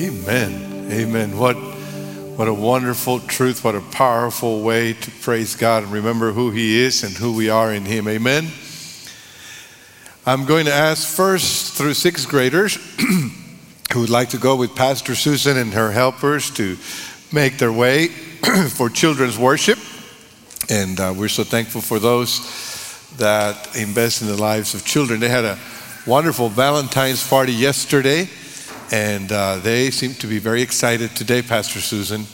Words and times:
Amen. 0.00 0.90
Amen. 0.90 1.36
What, 1.36 1.56
what 1.56 2.48
a 2.48 2.54
wonderful 2.54 3.20
truth. 3.20 3.62
What 3.62 3.74
a 3.74 3.82
powerful 3.82 4.62
way 4.62 4.94
to 4.94 5.10
praise 5.20 5.54
God 5.54 5.82
and 5.82 5.92
remember 5.92 6.32
who 6.32 6.50
He 6.50 6.80
is 6.80 7.02
and 7.02 7.14
who 7.14 7.34
we 7.34 7.50
are 7.50 7.70
in 7.70 7.84
Him. 7.84 8.08
Amen. 8.08 8.48
I'm 10.24 10.46
going 10.46 10.64
to 10.64 10.72
ask 10.72 11.06
first 11.06 11.74
through 11.74 11.92
sixth 11.92 12.30
graders 12.30 12.76
who 13.92 14.00
would 14.00 14.08
like 14.08 14.30
to 14.30 14.38
go 14.38 14.56
with 14.56 14.74
Pastor 14.74 15.14
Susan 15.14 15.58
and 15.58 15.74
her 15.74 15.92
helpers 15.92 16.50
to 16.52 16.78
make 17.30 17.58
their 17.58 17.72
way 17.72 18.06
for 18.70 18.88
children's 18.88 19.36
worship. 19.36 19.78
And 20.70 20.98
uh, 20.98 21.12
we're 21.14 21.28
so 21.28 21.44
thankful 21.44 21.82
for 21.82 21.98
those 21.98 22.40
that 23.18 23.76
invest 23.76 24.22
in 24.22 24.28
the 24.28 24.40
lives 24.40 24.72
of 24.72 24.82
children. 24.82 25.20
They 25.20 25.28
had 25.28 25.44
a 25.44 25.58
wonderful 26.06 26.48
Valentine's 26.48 27.28
party 27.28 27.52
yesterday 27.52 28.30
and 28.90 29.30
uh, 29.30 29.58
they 29.58 29.90
seem 29.90 30.14
to 30.14 30.26
be 30.26 30.38
very 30.38 30.62
excited 30.62 31.14
today, 31.14 31.42
Pastor 31.42 31.80
Susan. 31.80 32.24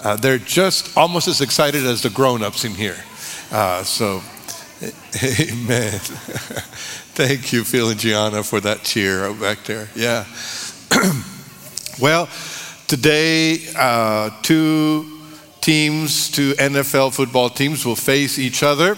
Uh, 0.00 0.16
they're 0.16 0.38
just 0.38 0.96
almost 0.96 1.26
as 1.26 1.40
excited 1.40 1.84
as 1.84 2.02
the 2.02 2.10
grown 2.10 2.42
ups 2.42 2.64
in 2.64 2.72
here. 2.72 2.96
Uh, 3.50 3.82
so, 3.82 4.22
amen. 5.22 5.92
Thank 7.16 7.52
you, 7.52 7.64
Phil 7.64 7.90
and 7.90 7.98
Gianna, 7.98 8.42
for 8.42 8.60
that 8.60 8.82
cheer 8.84 9.32
back 9.34 9.64
there. 9.64 9.88
Yeah. 9.96 10.24
well, 12.00 12.28
today, 12.86 13.58
uh, 13.76 14.30
two 14.42 15.20
teams, 15.60 16.30
two 16.30 16.52
NFL 16.52 17.14
football 17.14 17.50
teams, 17.50 17.84
will 17.84 17.96
face 17.96 18.38
each 18.38 18.62
other. 18.62 18.96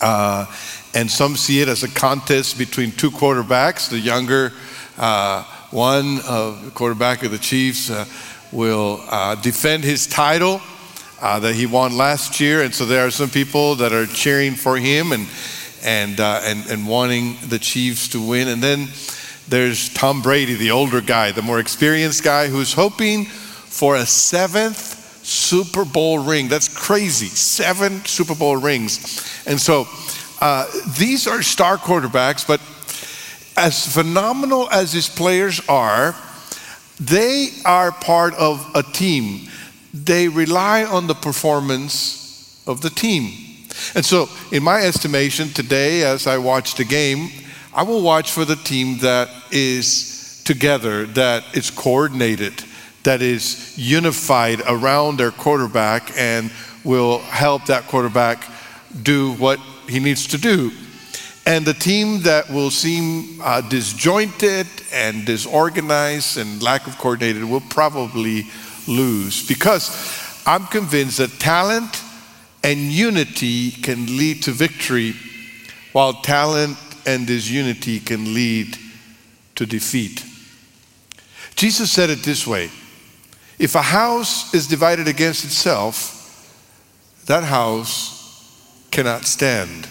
Uh, 0.00 0.46
and 0.94 1.10
some 1.10 1.36
see 1.36 1.60
it 1.60 1.68
as 1.68 1.84
a 1.84 1.88
contest 1.88 2.58
between 2.58 2.90
two 2.92 3.10
quarterbacks. 3.10 3.88
The 3.88 3.98
younger 3.98 4.52
uh, 4.98 5.44
one, 5.72 6.20
uh, 6.28 6.54
quarterback 6.74 7.24
of 7.24 7.30
the 7.30 7.38
Chiefs, 7.38 7.90
uh, 7.90 8.04
will 8.52 9.02
uh, 9.08 9.34
defend 9.36 9.84
his 9.84 10.06
title 10.06 10.60
uh, 11.20 11.38
that 11.40 11.54
he 11.54 11.66
won 11.66 11.96
last 11.96 12.40
year. 12.40 12.62
And 12.62 12.74
so 12.74 12.84
there 12.84 13.06
are 13.06 13.10
some 13.10 13.30
people 13.30 13.76
that 13.76 13.92
are 13.92 14.06
cheering 14.06 14.54
for 14.54 14.76
him 14.76 15.12
and, 15.12 15.26
and, 15.82 16.20
uh, 16.20 16.40
and, 16.44 16.66
and 16.66 16.86
wanting 16.86 17.36
the 17.48 17.58
Chiefs 17.58 18.08
to 18.08 18.20
win. 18.20 18.48
And 18.48 18.62
then 18.62 18.88
there's 19.48 19.92
Tom 19.94 20.20
Brady, 20.20 20.54
the 20.54 20.70
older 20.70 21.00
guy, 21.00 21.32
the 21.32 21.42
more 21.42 21.58
experienced 21.58 22.22
guy, 22.22 22.48
who's 22.48 22.74
hoping 22.74 23.24
for 23.24 23.96
a 23.96 24.04
seventh 24.04 25.24
Super 25.24 25.84
Bowl 25.84 26.18
ring. 26.18 26.48
That's 26.48 26.68
crazy. 26.68 27.28
Seven 27.28 28.04
Super 28.04 28.34
Bowl 28.34 28.56
rings. 28.56 28.98
And 29.46 29.60
so 29.60 29.86
uh, 30.40 30.66
these 30.98 31.26
are 31.26 31.42
star 31.42 31.76
quarterbacks, 31.78 32.46
but 32.46 32.60
as 33.56 33.92
phenomenal 33.92 34.68
as 34.70 34.92
these 34.92 35.08
players 35.08 35.60
are, 35.68 36.14
they 37.00 37.50
are 37.64 37.92
part 37.92 38.34
of 38.34 38.70
a 38.74 38.82
team. 38.82 39.48
They 39.92 40.28
rely 40.28 40.84
on 40.84 41.06
the 41.06 41.14
performance 41.14 42.62
of 42.66 42.80
the 42.80 42.90
team. 42.90 43.32
And 43.94 44.04
so, 44.04 44.28
in 44.50 44.62
my 44.62 44.82
estimation, 44.82 45.48
today, 45.48 46.04
as 46.04 46.26
I 46.26 46.38
watch 46.38 46.74
the 46.74 46.84
game, 46.84 47.30
I 47.74 47.82
will 47.82 48.02
watch 48.02 48.30
for 48.30 48.44
the 48.44 48.56
team 48.56 48.98
that 48.98 49.28
is 49.50 50.42
together, 50.44 51.06
that 51.06 51.44
is 51.54 51.70
coordinated, 51.70 52.64
that 53.02 53.22
is 53.22 53.74
unified 53.76 54.60
around 54.68 55.16
their 55.16 55.30
quarterback, 55.30 56.12
and 56.16 56.50
will 56.84 57.18
help 57.20 57.66
that 57.66 57.86
quarterback 57.88 58.44
do 59.02 59.32
what 59.34 59.58
he 59.88 60.00
needs 60.00 60.26
to 60.28 60.38
do. 60.38 60.70
And 61.44 61.66
the 61.66 61.74
team 61.74 62.22
that 62.22 62.48
will 62.50 62.70
seem 62.70 63.40
uh, 63.42 63.62
disjointed 63.62 64.66
and 64.92 65.24
disorganized 65.26 66.38
and 66.38 66.62
lack 66.62 66.86
of 66.86 66.98
coordinated 66.98 67.44
will 67.44 67.62
probably 67.62 68.46
lose 68.86 69.46
because 69.46 70.42
I'm 70.46 70.66
convinced 70.66 71.18
that 71.18 71.30
talent 71.38 72.02
and 72.64 72.78
unity 72.78 73.70
can 73.70 74.06
lead 74.16 74.42
to 74.44 74.52
victory, 74.52 75.14
while 75.92 76.14
talent 76.14 76.78
and 77.06 77.26
disunity 77.26 77.98
can 77.98 78.34
lead 78.34 78.78
to 79.56 79.66
defeat. 79.66 80.24
Jesus 81.56 81.90
said 81.90 82.10
it 82.10 82.22
this 82.22 82.46
way 82.46 82.70
If 83.58 83.74
a 83.74 83.82
house 83.82 84.54
is 84.54 84.66
divided 84.66 85.08
against 85.08 85.44
itself, 85.44 86.18
that 87.26 87.44
house 87.44 88.20
cannot 88.90 89.24
stand. 89.24 89.88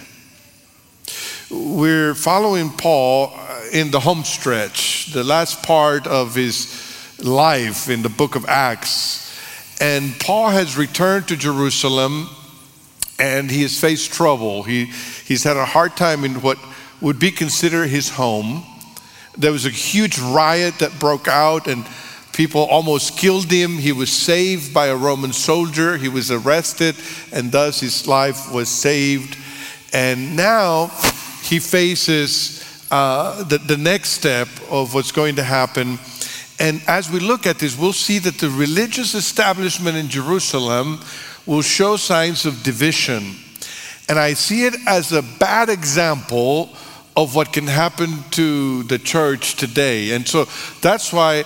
We're 1.51 2.15
following 2.15 2.69
Paul 2.69 3.33
uh, 3.35 3.63
in 3.73 3.91
the 3.91 3.99
home 3.99 4.23
stretch, 4.23 5.11
the 5.11 5.21
last 5.21 5.61
part 5.61 6.07
of 6.07 6.33
his 6.33 7.19
life 7.21 7.89
in 7.89 8.03
the 8.03 8.09
book 8.09 8.35
of 8.35 8.45
Acts. 8.45 9.37
And 9.81 10.17
Paul 10.17 10.51
has 10.51 10.77
returned 10.77 11.27
to 11.27 11.35
Jerusalem 11.35 12.29
and 13.19 13.51
he 13.51 13.63
has 13.63 13.77
faced 13.77 14.13
trouble. 14.13 14.63
He, 14.63 14.85
he's 15.25 15.43
had 15.43 15.57
a 15.57 15.65
hard 15.65 15.97
time 15.97 16.23
in 16.23 16.35
what 16.35 16.57
would 17.01 17.19
be 17.19 17.31
considered 17.31 17.87
his 17.87 18.07
home. 18.07 18.63
There 19.37 19.51
was 19.51 19.65
a 19.65 19.69
huge 19.69 20.19
riot 20.19 20.79
that 20.79 21.01
broke 21.01 21.27
out, 21.27 21.67
and 21.67 21.85
people 22.31 22.61
almost 22.61 23.17
killed 23.17 23.51
him. 23.51 23.71
He 23.71 23.91
was 23.91 24.09
saved 24.09 24.73
by 24.73 24.87
a 24.87 24.95
Roman 24.95 25.33
soldier. 25.33 25.97
He 25.97 26.07
was 26.07 26.31
arrested, 26.31 26.95
and 27.33 27.51
thus 27.51 27.81
his 27.81 28.07
life 28.07 28.53
was 28.53 28.69
saved. 28.69 29.37
And 29.91 30.37
now 30.37 30.91
he 31.51 31.59
faces 31.59 32.63
uh, 32.91 33.43
the, 33.43 33.57
the 33.57 33.75
next 33.75 34.11
step 34.11 34.47
of 34.69 34.93
what's 34.93 35.11
going 35.11 35.35
to 35.35 35.43
happen. 35.43 35.99
And 36.61 36.81
as 36.87 37.11
we 37.11 37.19
look 37.19 37.45
at 37.45 37.59
this, 37.59 37.77
we'll 37.77 37.91
see 37.91 38.19
that 38.19 38.37
the 38.37 38.49
religious 38.49 39.15
establishment 39.15 39.97
in 39.97 40.07
Jerusalem 40.07 41.01
will 41.45 41.61
show 41.61 41.97
signs 41.97 42.45
of 42.45 42.63
division. 42.63 43.35
And 44.07 44.17
I 44.17 44.31
see 44.31 44.63
it 44.65 44.75
as 44.87 45.11
a 45.11 45.21
bad 45.21 45.67
example 45.67 46.69
of 47.17 47.35
what 47.35 47.51
can 47.51 47.67
happen 47.67 48.23
to 48.31 48.83
the 48.83 48.97
church 48.97 49.55
today. 49.55 50.11
And 50.11 50.25
so 50.25 50.45
that's 50.79 51.11
why 51.11 51.43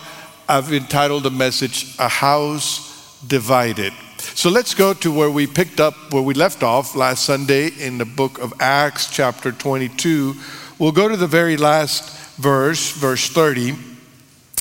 I've 0.48 0.72
entitled 0.72 1.24
the 1.24 1.32
message, 1.32 1.96
A 1.98 2.08
House 2.08 3.20
Divided. 3.26 3.94
So 4.34 4.50
let's 4.50 4.74
go 4.74 4.94
to 4.96 5.12
where 5.12 5.30
we 5.30 5.46
picked 5.46 5.80
up, 5.80 6.12
where 6.12 6.24
we 6.24 6.34
left 6.34 6.64
off 6.64 6.96
last 6.96 7.26
Sunday 7.26 7.68
in 7.68 8.00
the 8.00 8.06
book 8.06 8.40
of 8.40 8.54
Acts, 8.60 9.10
chapter 9.10 9.52
22. 9.52 10.36
We'll 10.80 10.92
go 10.92 11.08
to 11.08 11.16
the 11.16 11.28
very 11.28 11.58
last 11.58 12.36
verse, 12.38 12.92
verse 12.92 13.30
30 13.30 13.76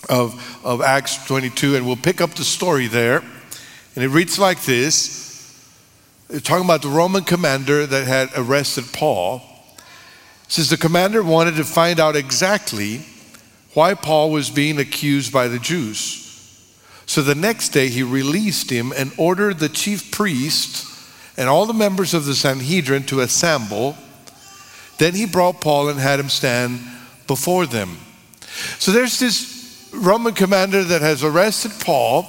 of, 0.08 0.60
of 0.64 0.82
Acts 0.82 1.26
22, 1.26 1.76
and 1.76 1.86
we'll 1.86 1.96
pick 1.96 2.20
up 2.20 2.34
the 2.34 2.44
story 2.44 2.86
there. 2.88 3.24
And 3.94 4.04
it 4.04 4.08
reads 4.08 4.38
like 4.38 4.62
this 4.62 5.24
talking 6.42 6.64
about 6.64 6.82
the 6.82 6.88
Roman 6.88 7.24
commander 7.24 7.86
that 7.86 8.06
had 8.06 8.28
arrested 8.36 8.84
Paul. 8.92 9.42
It 10.44 10.52
says 10.52 10.70
the 10.70 10.76
commander 10.76 11.22
wanted 11.22 11.56
to 11.56 11.64
find 11.64 11.98
out 11.98 12.16
exactly 12.16 13.00
why 13.72 13.94
Paul 13.94 14.30
was 14.30 14.50
being 14.50 14.78
accused 14.78 15.32
by 15.32 15.48
the 15.48 15.58
Jews. 15.58 16.23
So 17.14 17.22
the 17.22 17.36
next 17.36 17.68
day 17.68 17.90
he 17.90 18.02
released 18.02 18.68
him 18.70 18.92
and 18.96 19.12
ordered 19.16 19.60
the 19.60 19.68
chief 19.68 20.10
priest 20.10 20.84
and 21.36 21.48
all 21.48 21.64
the 21.64 21.72
members 21.72 22.12
of 22.12 22.24
the 22.24 22.34
Sanhedrin 22.34 23.04
to 23.04 23.20
assemble. 23.20 23.96
Then 24.98 25.14
he 25.14 25.24
brought 25.24 25.60
Paul 25.60 25.90
and 25.90 26.00
had 26.00 26.18
him 26.18 26.28
stand 26.28 26.80
before 27.28 27.66
them. 27.66 27.98
So 28.80 28.90
there's 28.90 29.20
this 29.20 29.88
Roman 29.94 30.34
commander 30.34 30.82
that 30.82 31.02
has 31.02 31.22
arrested 31.22 31.70
Paul, 31.84 32.26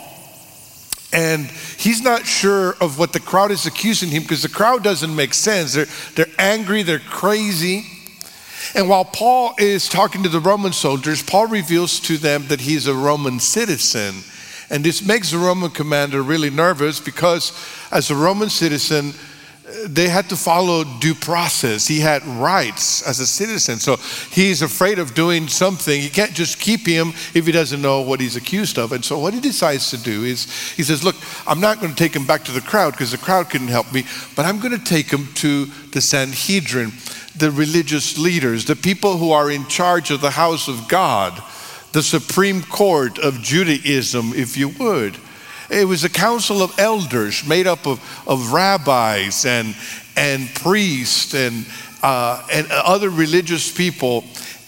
and 1.11 1.47
he's 1.47 2.03
not 2.03 2.27
sure 2.27 2.75
of 2.79 2.99
what 2.99 3.11
the 3.11 3.19
crowd 3.19 3.49
is 3.49 3.65
accusing 3.65 4.09
him 4.09 4.21
because 4.21 4.43
the 4.43 4.49
crowd 4.49 4.83
doesn't 4.83 5.15
make 5.15 5.33
sense. 5.33 5.73
They're, 5.73 5.87
they're 6.13 6.35
angry, 6.37 6.83
they're 6.83 6.99
crazy. 6.99 7.87
And 8.75 8.87
while 8.87 9.05
Paul 9.05 9.55
is 9.57 9.89
talking 9.89 10.21
to 10.21 10.29
the 10.29 10.39
Roman 10.39 10.73
soldiers, 10.73 11.23
Paul 11.23 11.47
reveals 11.47 11.99
to 12.01 12.17
them 12.17 12.45
that 12.49 12.61
he's 12.61 12.85
a 12.85 12.93
Roman 12.93 13.39
citizen 13.39 14.13
and 14.69 14.83
this 14.83 15.05
makes 15.05 15.31
the 15.31 15.37
Roman 15.37 15.71
commander 15.71 16.21
really 16.21 16.49
nervous 16.49 16.99
because, 16.99 17.51
as 17.91 18.09
a 18.09 18.15
Roman 18.15 18.49
citizen, 18.49 19.13
they 19.87 20.07
had 20.07 20.29
to 20.29 20.35
follow 20.35 20.83
due 20.99 21.15
process. 21.15 21.87
He 21.87 21.99
had 21.99 22.23
rights 22.25 23.01
as 23.07 23.19
a 23.19 23.25
citizen. 23.25 23.79
So 23.79 23.97
he's 24.31 24.61
afraid 24.61 24.99
of 24.99 25.15
doing 25.15 25.47
something. 25.47 25.99
He 25.99 26.09
can't 26.09 26.33
just 26.33 26.59
keep 26.59 26.85
him 26.85 27.09
if 27.33 27.45
he 27.45 27.51
doesn't 27.51 27.81
know 27.81 28.01
what 28.01 28.19
he's 28.19 28.35
accused 28.35 28.77
of. 28.77 28.91
And 28.91 29.03
so 29.03 29.17
what 29.17 29.33
he 29.33 29.39
decides 29.39 29.89
to 29.89 29.97
do 29.97 30.23
is 30.23 30.45
he 30.73 30.83
says, 30.83 31.03
Look, 31.03 31.15
I'm 31.47 31.59
not 31.59 31.79
going 31.79 31.91
to 31.91 31.97
take 31.97 32.15
him 32.15 32.27
back 32.27 32.43
to 32.45 32.51
the 32.51 32.61
crowd 32.61 32.91
because 32.91 33.11
the 33.11 33.17
crowd 33.17 33.49
couldn't 33.49 33.69
help 33.69 33.91
me, 33.91 34.03
but 34.35 34.45
I'm 34.45 34.59
going 34.59 34.77
to 34.77 34.83
take 34.83 35.11
him 35.11 35.33
to 35.35 35.65
the 35.65 36.01
Sanhedrin, 36.01 36.91
the 37.35 37.49
religious 37.49 38.17
leaders, 38.17 38.65
the 38.65 38.75
people 38.75 39.17
who 39.17 39.31
are 39.31 39.49
in 39.49 39.65
charge 39.65 40.11
of 40.11 40.21
the 40.21 40.31
house 40.31 40.67
of 40.67 40.87
God 40.87 41.41
the 41.95 42.03
Supreme 42.03 42.61
Court 42.61 43.19
of 43.19 43.41
Judaism, 43.41 44.33
if 44.35 44.57
you 44.57 44.67
would. 44.67 45.17
It 45.69 45.87
was 45.87 46.03
a 46.03 46.09
council 46.09 46.61
of 46.61 46.77
elders 46.77 47.47
made 47.47 47.67
up 47.67 47.87
of, 47.87 48.01
of 48.27 48.51
rabbis 48.51 49.45
and, 49.45 49.73
and 50.17 50.53
priests 50.55 51.33
and, 51.33 51.65
uh, 52.03 52.45
and 52.51 52.67
other 52.69 53.09
religious 53.09 53.71
people. 53.71 54.25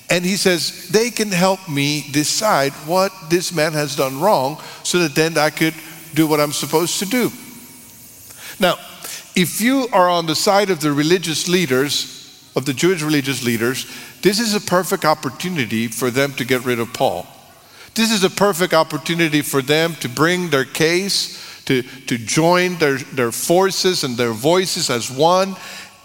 And 0.10 0.24
he 0.24 0.38
says, 0.38 0.88
they 0.88 1.10
can 1.10 1.30
help 1.30 1.68
me 1.68 2.06
decide 2.12 2.72
what 2.86 3.12
this 3.30 3.54
man 3.54 3.74
has 3.74 3.98
done 3.98 4.22
wrong 4.22 4.62
so 4.84 5.00
that 5.00 5.14
then 5.14 5.38
I 5.38 5.50
could 5.50 5.74
do 6.14 6.28
what 6.28 6.40
I'm 6.40 6.54
supposed 6.54 6.98
to 7.00 7.06
do. 7.06 7.30
Now, 8.58 8.76
if 9.36 9.60
you 9.60 9.90
are 9.92 10.08
on 10.10 10.28
the 10.28 10.36
side 10.36 10.70
of 10.70 10.80
the 10.80 10.94
religious 10.94 11.50
leaders, 11.50 12.18
of 12.56 12.64
the 12.64 12.74
Jewish 12.74 13.04
religious 13.04 13.44
leaders, 13.44 13.86
this 14.28 14.42
is 14.42 14.54
a 14.54 14.60
perfect 14.60 15.06
opportunity 15.06 15.88
for 15.88 16.12
them 16.12 16.34
to 16.34 16.44
get 16.44 16.66
rid 16.66 16.80
of 16.80 16.92
Paul. 16.92 17.26
This 17.96 18.12
is 18.12 18.26
a 18.26 18.30
perfect 18.30 18.74
opportunity 18.74 19.42
for 19.42 19.62
them 19.62 19.96
to 20.02 20.10
bring 20.10 20.50
their 20.50 20.66
case, 20.66 21.64
to, 21.64 21.82
to 21.82 22.18
join 22.18 22.78
their, 22.78 22.98
their 22.98 23.32
forces 23.32 24.04
and 24.04 24.18
their 24.18 24.34
voices 24.34 24.90
as 24.90 25.10
one, 25.10 25.56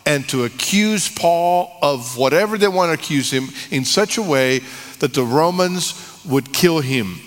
and 0.06 0.28
to 0.28 0.44
accuse 0.44 1.08
Paul 1.08 1.76
of 1.82 2.16
whatever 2.16 2.56
they 2.56 2.68
want 2.68 2.90
to 2.90 2.94
accuse 2.94 3.32
him 3.32 3.48
in 3.72 3.84
such 3.84 4.18
a 4.18 4.22
way 4.22 4.60
that 5.00 5.14
the 5.14 5.24
Romans 5.24 6.22
would 6.24 6.52
kill 6.52 6.78
him. 6.78 7.18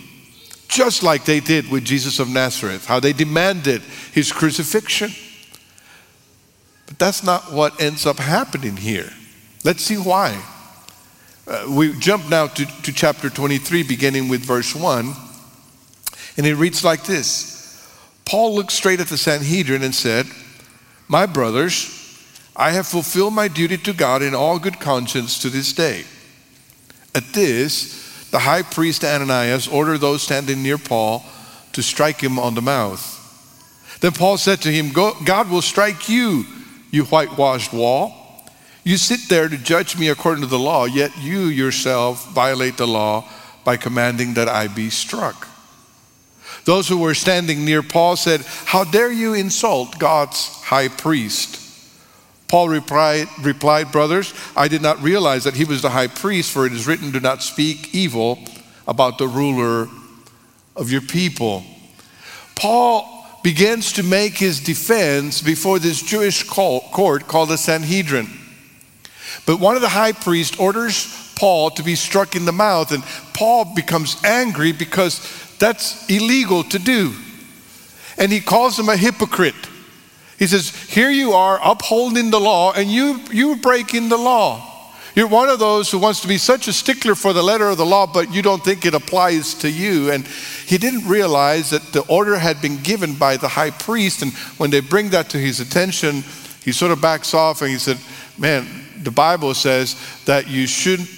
Just 0.70 1.04
like 1.04 1.26
they 1.26 1.42
did 1.42 1.70
with 1.70 1.84
Jesus 1.84 2.20
of 2.20 2.30
Nazareth, 2.30 2.86
how 2.86 3.02
they 3.02 3.12
demanded 3.12 3.82
his 4.14 4.32
crucifixion. 4.32 5.12
But 6.86 6.98
that's 7.00 7.22
not 7.22 7.52
what 7.52 7.82
ends 7.82 8.06
up 8.06 8.16
happening 8.16 8.78
here. 8.78 9.12
Let's 9.66 9.84
see 9.84 9.98
why. 9.98 10.42
Uh, 11.48 11.68
we 11.70 11.94
jump 12.00 12.28
now 12.28 12.48
to, 12.48 12.66
to 12.82 12.92
chapter 12.92 13.30
23, 13.30 13.84
beginning 13.84 14.30
with 14.30 14.42
verse 14.42 14.74
1, 14.74 15.14
and 16.38 16.46
it 16.46 16.56
reads 16.56 16.84
like 16.84 17.04
this 17.04 17.88
Paul 18.26 18.56
looked 18.56 18.72
straight 18.72 19.00
at 19.00 19.10
the 19.10 19.18
Sanhedrin 19.18 19.84
and 19.84 19.94
said, 19.94 20.26
My 21.08 21.28
brothers, 21.28 21.92
I 22.56 22.72
have 22.72 22.88
fulfilled 22.88 23.34
my 23.34 23.48
duty 23.48 23.78
to 23.78 23.94
God 23.94 24.24
in 24.24 24.34
all 24.34 24.58
good 24.58 24.80
conscience 24.80 25.38
to 25.40 25.50
this 25.52 25.72
day. 25.72 26.06
At 27.14 27.26
this, 27.34 28.28
the 28.32 28.40
high 28.40 28.64
priest 28.64 29.04
Ananias 29.04 29.68
ordered 29.68 30.00
those 30.00 30.24
standing 30.24 30.64
near 30.64 30.80
Paul 30.80 31.24
to 31.74 31.84
strike 31.84 32.22
him 32.22 32.40
on 32.40 32.56
the 32.56 32.62
mouth. 32.62 33.12
Then 34.02 34.14
Paul 34.14 34.38
said 34.38 34.62
to 34.62 34.72
him, 34.72 34.92
God 34.92 35.50
will 35.52 35.62
strike 35.62 36.10
you, 36.10 36.46
you 36.90 37.04
whitewashed 37.06 37.72
wall. 37.72 38.25
You 38.86 38.98
sit 38.98 39.30
there 39.30 39.50
to 39.50 39.58
judge 39.58 39.98
me 39.98 40.10
according 40.10 40.44
to 40.44 40.48
the 40.48 40.60
law, 40.60 40.86
yet 40.86 41.18
you 41.18 41.46
yourself 41.46 42.32
violate 42.34 42.78
the 42.78 42.86
law 42.86 43.28
by 43.64 43.78
commanding 43.78 44.36
that 44.36 44.48
I 44.48 44.68
be 44.68 44.92
struck. 44.92 45.48
Those 46.66 46.88
who 46.88 47.00
were 47.00 47.16
standing 47.16 47.66
near 47.66 47.82
Paul 47.82 48.16
said, 48.16 48.42
How 48.66 48.84
dare 48.84 49.12
you 49.12 49.34
insult 49.34 49.98
God's 49.98 50.48
high 50.62 50.88
priest? 50.88 51.62
Paul 52.48 52.70
replied, 52.70 53.28
replied, 53.42 53.92
Brothers, 53.92 54.36
I 54.56 54.68
did 54.68 54.84
not 54.84 55.02
realize 55.02 55.46
that 55.46 55.56
he 55.56 55.66
was 55.66 55.82
the 55.82 55.90
high 55.90 56.08
priest, 56.08 56.52
for 56.52 56.68
it 56.68 56.74
is 56.74 56.86
written, 56.86 57.10
Do 57.10 57.20
not 57.20 57.42
speak 57.42 57.96
evil 57.96 58.38
about 58.88 59.18
the 59.18 59.28
ruler 59.28 59.90
of 60.76 60.92
your 60.92 61.02
people. 61.02 61.64
Paul 62.56 63.26
begins 63.44 63.94
to 63.94 64.04
make 64.04 64.38
his 64.38 64.60
defense 64.60 65.42
before 65.42 65.80
this 65.80 66.04
Jewish 66.04 66.44
court 66.44 67.28
called 67.28 67.50
the 67.50 67.58
Sanhedrin. 67.58 68.45
But 69.46 69.60
one 69.60 69.76
of 69.76 69.82
the 69.82 69.90
high 69.90 70.12
priests 70.12 70.58
orders 70.58 71.26
Paul 71.36 71.70
to 71.72 71.84
be 71.84 71.96
struck 71.96 72.36
in 72.36 72.46
the 72.46 72.52
mouth, 72.52 72.92
and 72.92 73.04
Paul 73.34 73.76
becomes 73.76 74.24
angry 74.24 74.72
because 74.72 75.56
that's 75.60 76.10
illegal 76.10 76.64
to 76.64 76.80
do. 76.80 77.14
And 78.18 78.32
he 78.32 78.40
calls 78.40 78.80
him 78.80 78.90
a 78.90 78.96
hypocrite. 78.96 79.56
He 80.40 80.48
says, 80.48 80.70
Here 80.90 81.10
you 81.10 81.34
are 81.34 81.60
upholding 81.64 82.32
the 82.32 82.40
law, 82.40 82.74
and 82.74 82.90
you, 82.90 83.20
you're 83.32 83.58
breaking 83.58 84.10
the 84.10 84.18
law. 84.18 84.72
You're 85.16 85.28
one 85.28 85.48
of 85.48 85.60
those 85.60 85.90
who 85.90 86.00
wants 86.00 86.20
to 86.22 86.28
be 86.28 86.38
such 86.38 86.68
a 86.68 86.74
stickler 86.74 87.16
for 87.16 87.32
the 87.32 87.42
letter 87.42 87.70
of 87.70 87.78
the 87.78 87.86
law, 87.86 88.06
but 88.06 88.34
you 88.34 88.42
don't 88.42 88.64
think 88.64 88.86
it 88.86 88.94
applies 88.94 89.54
to 89.56 89.70
you. 89.70 90.12
And 90.12 90.28
he 90.28 90.78
didn't 90.78 91.08
realize 91.08 91.70
that 91.70 91.94
the 91.94 92.02
order 92.08 92.38
had 92.38 92.62
been 92.62 92.82
given 92.84 93.16
by 93.16 93.38
the 93.38 93.48
high 93.48 93.72
priest. 93.72 94.22
And 94.22 94.34
when 94.58 94.72
they 94.72 94.82
bring 94.82 95.12
that 95.12 95.30
to 95.30 95.38
his 95.38 95.62
attention, 95.62 96.24
he 96.66 96.74
sort 96.74 96.92
of 96.92 97.00
backs 97.00 97.34
off 97.34 97.62
and 97.62 97.72
he 97.72 97.78
said, 97.78 97.98
Man, 98.38 98.85
the 99.06 99.12
Bible 99.12 99.54
says 99.54 99.96
that 100.26 100.48
you 100.48 100.68
shouldn't 100.68 101.10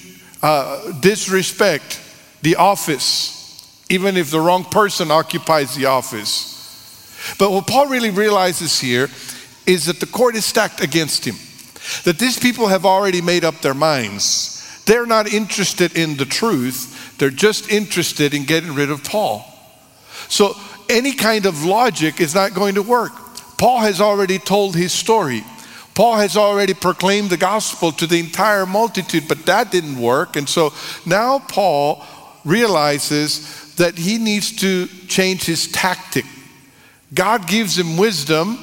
uh, 0.43 0.91
disrespect 0.99 2.01
the 2.41 2.55
office, 2.57 3.83
even 3.89 4.17
if 4.17 4.29
the 4.29 4.39
wrong 4.39 4.63
person 4.63 5.11
occupies 5.11 5.75
the 5.75 5.85
office. 5.85 7.35
But 7.39 7.51
what 7.51 7.67
Paul 7.67 7.87
really 7.87 8.11
realizes 8.11 8.79
here 8.79 9.09
is 9.65 9.85
that 9.85 9.99
the 9.99 10.05
court 10.05 10.35
is 10.35 10.45
stacked 10.45 10.81
against 10.81 11.25
him, 11.25 11.35
that 12.03 12.19
these 12.19 12.39
people 12.39 12.67
have 12.67 12.85
already 12.85 13.21
made 13.21 13.43
up 13.43 13.59
their 13.61 13.73
minds. 13.73 14.83
They're 14.85 15.05
not 15.05 15.33
interested 15.33 15.97
in 15.97 16.15
the 16.15 16.25
truth, 16.25 17.17
they're 17.17 17.29
just 17.29 17.71
interested 17.71 18.33
in 18.33 18.45
getting 18.45 18.73
rid 18.75 18.91
of 18.91 19.03
Paul. 19.03 19.45
So 20.29 20.55
any 20.89 21.13
kind 21.13 21.45
of 21.45 21.65
logic 21.65 22.21
is 22.21 22.35
not 22.35 22.53
going 22.53 22.75
to 22.75 22.83
work. 22.83 23.11
Paul 23.57 23.79
has 23.79 23.99
already 23.99 24.37
told 24.39 24.75
his 24.75 24.93
story. 24.93 25.43
Paul 25.97 26.17
has 26.17 26.37
already 26.37 26.75
proclaimed 26.75 27.31
the 27.31 27.37
gospel 27.37 27.91
to 27.93 28.05
the 28.05 28.19
entire 28.19 28.67
multitude, 28.67 29.27
but 29.27 29.47
that 29.47 29.71
didn't 29.71 29.99
work. 29.99 30.35
And 30.35 30.47
so 30.47 30.71
now 31.07 31.39
Paul 31.39 32.05
realizes 32.45 33.73
that 33.77 33.97
he 33.97 34.19
needs 34.19 34.55
to 34.57 34.85
change 35.07 35.45
his 35.45 35.71
tactic. 35.71 36.25
God 37.15 37.47
gives 37.47 37.79
him 37.79 37.97
wisdom 37.97 38.59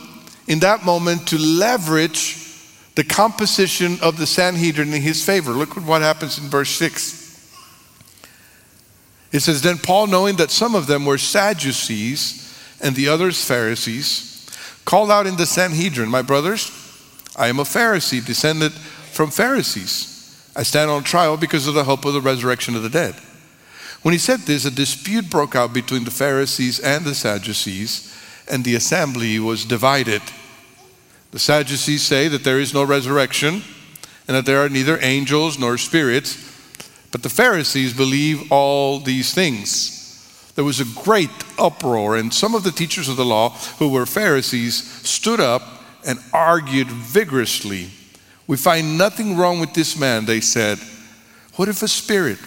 in 0.47 0.61
that 0.61 0.85
moment 0.85 1.27
to 1.27 1.39
leverage 1.39 2.41
the 2.95 3.03
composition 3.03 3.99
of 4.01 4.17
the 4.17 4.29
Sanhedrin 4.29 4.95
in 4.95 5.03
his 5.03 5.27
favor. 5.27 5.51
Look 5.51 5.77
at 5.77 5.83
what 5.83 6.03
happens 6.03 6.39
in 6.39 6.45
verse 6.45 6.71
6. 6.71 7.51
It 9.33 9.41
says, 9.41 9.61
Then 9.61 9.79
Paul, 9.79 10.07
knowing 10.07 10.37
that 10.37 10.53
some 10.53 10.77
of 10.77 10.87
them 10.87 11.05
were 11.05 11.19
Sadducees 11.19 12.57
and 12.81 12.95
the 12.95 13.09
others 13.09 13.45
Pharisees, 13.45 14.49
called 14.85 15.11
out 15.11 15.27
in 15.27 15.35
the 15.35 15.47
Sanhedrin, 15.47 16.09
My 16.09 16.23
brothers, 16.23 16.84
I 17.37 17.49
am 17.49 17.59
a 17.59 17.65
Pharisee, 17.65 18.25
descended 18.25 18.73
from 18.73 19.31
Pharisees. 19.31 20.51
I 20.57 20.63
stand 20.63 20.91
on 20.91 21.03
trial 21.03 21.37
because 21.37 21.67
of 21.67 21.75
the 21.75 21.85
hope 21.85 22.05
of 22.05 22.15
the 22.15 22.21
resurrection 22.21 22.77
of 22.77 22.83
the 22.83 22.89
dead. 22.89 23.15
When 24.03 24.13
he 24.13 24.19
said 24.19 24.41
this, 24.41 24.65
a 24.65 24.71
dispute 24.71 25.31
broke 25.31 25.57
out 25.57 25.73
between 25.73 26.05
the 26.05 26.11
Pharisees 26.11 26.79
and 26.79 27.05
the 27.05 27.15
Sadducees 27.15 28.15
and 28.49 28.65
the 28.65 28.75
assembly 28.75 29.39
was 29.39 29.65
divided. 29.65 30.23
The 31.31 31.39
Sadducees 31.39 32.03
say 32.03 32.29
that 32.29 32.45
there 32.45 32.61
is 32.61 32.75
no 32.75 32.85
resurrection 32.85 33.63
and 34.29 34.37
that 34.37 34.47
there 34.47 34.65
are 34.65 34.69
neither 34.69 34.99
angels 35.03 35.59
nor 35.59 35.79
spirits, 35.79 36.37
but 37.11 37.23
the 37.23 37.29
Pharisees 37.29 37.93
believe 37.95 38.51
all 38.53 39.01
these 39.01 39.35
things. 39.35 40.53
There 40.55 40.65
was 40.65 40.81
a 40.81 41.03
great 41.03 41.31
uproar, 41.59 42.17
and 42.17 42.33
some 42.33 42.55
of 42.55 42.63
the 42.63 42.71
teachers 42.71 43.09
of 43.09 43.17
the 43.17 43.25
law, 43.25 43.51
who 43.79 43.89
were 43.89 44.07
Pharisees, 44.07 44.85
stood 45.03 45.41
up 45.41 45.63
and 46.05 46.19
argued 46.33 46.89
vigorously. 46.89 47.89
We 48.47 48.57
find 48.57 48.99
nothing 48.99 49.37
wrong 49.37 49.61
with 49.61 49.75
this 49.75 49.99
man, 49.99 50.27
they 50.27 50.41
said. 50.41 50.79
What 51.57 51.69
if 51.69 51.83
a 51.83 51.89
spirit 51.89 52.39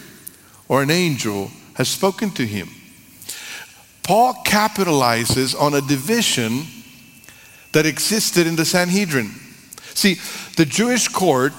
or 0.68 0.82
an 0.82 0.90
angel 0.90 1.50
has 1.74 1.88
spoken 1.88 2.30
to 2.32 2.46
him? 2.46 2.68
Paul 4.02 4.34
capitalizes 4.44 5.58
on 5.60 5.74
a 5.74 5.80
division 5.80 6.66
that 7.72 7.84
existed 7.84 8.46
in 8.46 8.56
the 8.56 8.64
Sanhedrin. 8.64 9.30
See, 9.94 10.14
the 10.56 10.64
Jewish 10.64 11.08
court, 11.08 11.52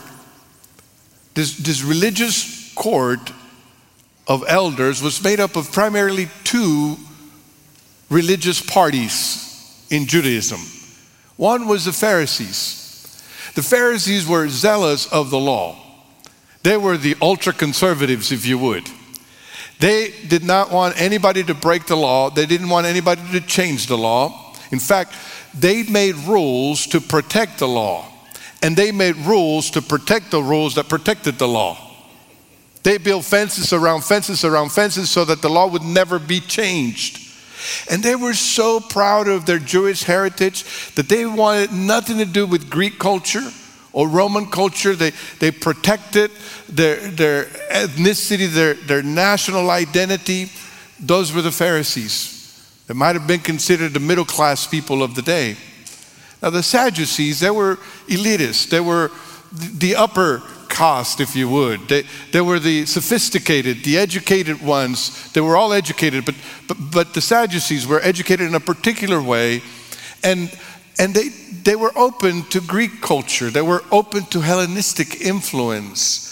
this, 1.34 1.58
this 1.58 1.84
religious 1.84 2.74
court 2.74 3.32
of 4.28 4.44
elders, 4.48 5.02
was 5.02 5.24
made 5.24 5.40
up 5.40 5.56
of 5.56 5.72
primarily 5.72 6.30
two 6.44 6.98
religious 8.10 8.62
parties 8.62 9.86
in 9.90 10.08
Judaism. 10.08 10.60
One 11.40 11.68
was 11.68 11.86
the 11.86 11.94
Pharisees. 11.94 13.24
The 13.56 13.64
Pharisees 13.64 14.28
were 14.28 14.50
zealous 14.50 15.08
of 15.08 15.30
the 15.30 15.40
law. 15.40 15.78
They 16.64 16.76
were 16.76 16.98
the 16.98 17.16
ultra 17.22 17.54
conservatives, 17.54 18.34
if 18.34 18.46
you 18.46 18.58
would. 18.58 18.90
They 19.80 20.14
did 20.28 20.44
not 20.44 20.70
want 20.70 21.00
anybody 21.00 21.46
to 21.46 21.54
break 21.54 21.86
the 21.86 21.96
law, 21.96 22.30
they 22.30 22.46
didn't 22.46 22.68
want 22.68 22.88
anybody 22.88 23.22
to 23.32 23.40
change 23.40 23.88
the 23.88 23.98
law. 23.98 24.54
In 24.72 24.80
fact, 24.80 25.14
they 25.58 25.84
made 25.84 26.16
rules 26.28 26.86
to 26.88 27.00
protect 27.00 27.60
the 27.60 27.70
law, 27.70 28.06
and 28.62 28.76
they 28.76 28.92
made 28.92 29.16
rules 29.16 29.72
to 29.72 29.82
protect 29.82 30.32
the 30.32 30.44
rules 30.44 30.76
that 30.76 30.90
protected 30.90 31.40
the 31.40 31.48
law. 31.48 31.78
They 32.84 32.98
built 32.98 33.24
fences 33.24 33.72
around 33.72 34.04
fences 34.04 34.44
around 34.44 34.74
fences 34.74 35.10
so 35.10 35.24
that 35.24 35.42
the 35.42 35.50
law 35.50 35.68
would 35.68 35.84
never 35.84 36.20
be 36.20 36.42
changed. 36.42 37.29
And 37.90 38.04
they 38.04 38.16
were 38.16 38.34
so 38.34 38.80
proud 38.80 39.28
of 39.28 39.46
their 39.46 39.60
Jewish 39.60 40.04
heritage 40.04 40.64
that 40.96 41.10
they 41.10 41.26
wanted 41.26 41.72
nothing 41.72 42.18
to 42.18 42.26
do 42.26 42.46
with 42.46 42.70
Greek 42.70 43.00
culture 43.00 43.52
or 43.94 44.08
Roman 44.08 44.48
culture. 44.48 44.96
They, 44.96 45.12
they 45.40 45.52
protected 45.52 46.32
their, 46.68 46.98
their 46.98 47.46
ethnicity, 47.72 48.48
their, 48.48 48.74
their 48.76 49.04
national 49.04 49.70
identity. 49.70 50.50
Those 51.00 51.34
were 51.34 51.42
the 51.42 51.52
Pharisees. 51.52 52.38
They 52.88 52.94
might 52.94 53.16
have 53.16 53.28
been 53.28 53.42
considered 53.42 53.94
the 53.94 54.00
middle 54.00 54.26
class 54.26 54.66
people 54.66 55.04
of 55.04 55.16
the 55.16 55.22
day. 55.22 55.56
Now, 56.42 56.50
the 56.50 56.64
Sadducees, 56.64 57.40
they 57.40 57.52
were 57.52 57.76
elitists, 58.08 58.70
they 58.70 58.80
were 58.80 59.12
the 59.52 59.96
upper 59.96 60.42
caste, 60.80 61.20
if 61.20 61.36
you 61.36 61.50
would. 61.50 61.90
They, 61.90 62.04
they 62.32 62.40
were 62.40 62.58
the 62.58 62.86
sophisticated, 62.86 63.84
the 63.84 63.98
educated 63.98 64.62
ones. 64.62 65.30
They 65.34 65.42
were 65.42 65.58
all 65.58 65.74
educated, 65.74 66.24
but, 66.24 66.36
but, 66.70 66.78
but 66.94 67.14
the 67.14 67.20
Sadducees 67.20 67.86
were 67.86 68.00
educated 68.02 68.48
in 68.48 68.56
a 68.56 68.62
particular 68.62 69.22
way. 69.22 69.62
And, 70.24 70.50
and 70.98 71.14
they, 71.14 71.28
they 71.64 71.76
were 71.76 71.92
open 71.98 72.44
to 72.52 72.62
Greek 72.62 73.02
culture, 73.02 73.50
they 73.50 73.62
were 73.62 73.84
open 73.92 74.24
to 74.28 74.40
Hellenistic 74.40 75.20
influence. 75.20 76.28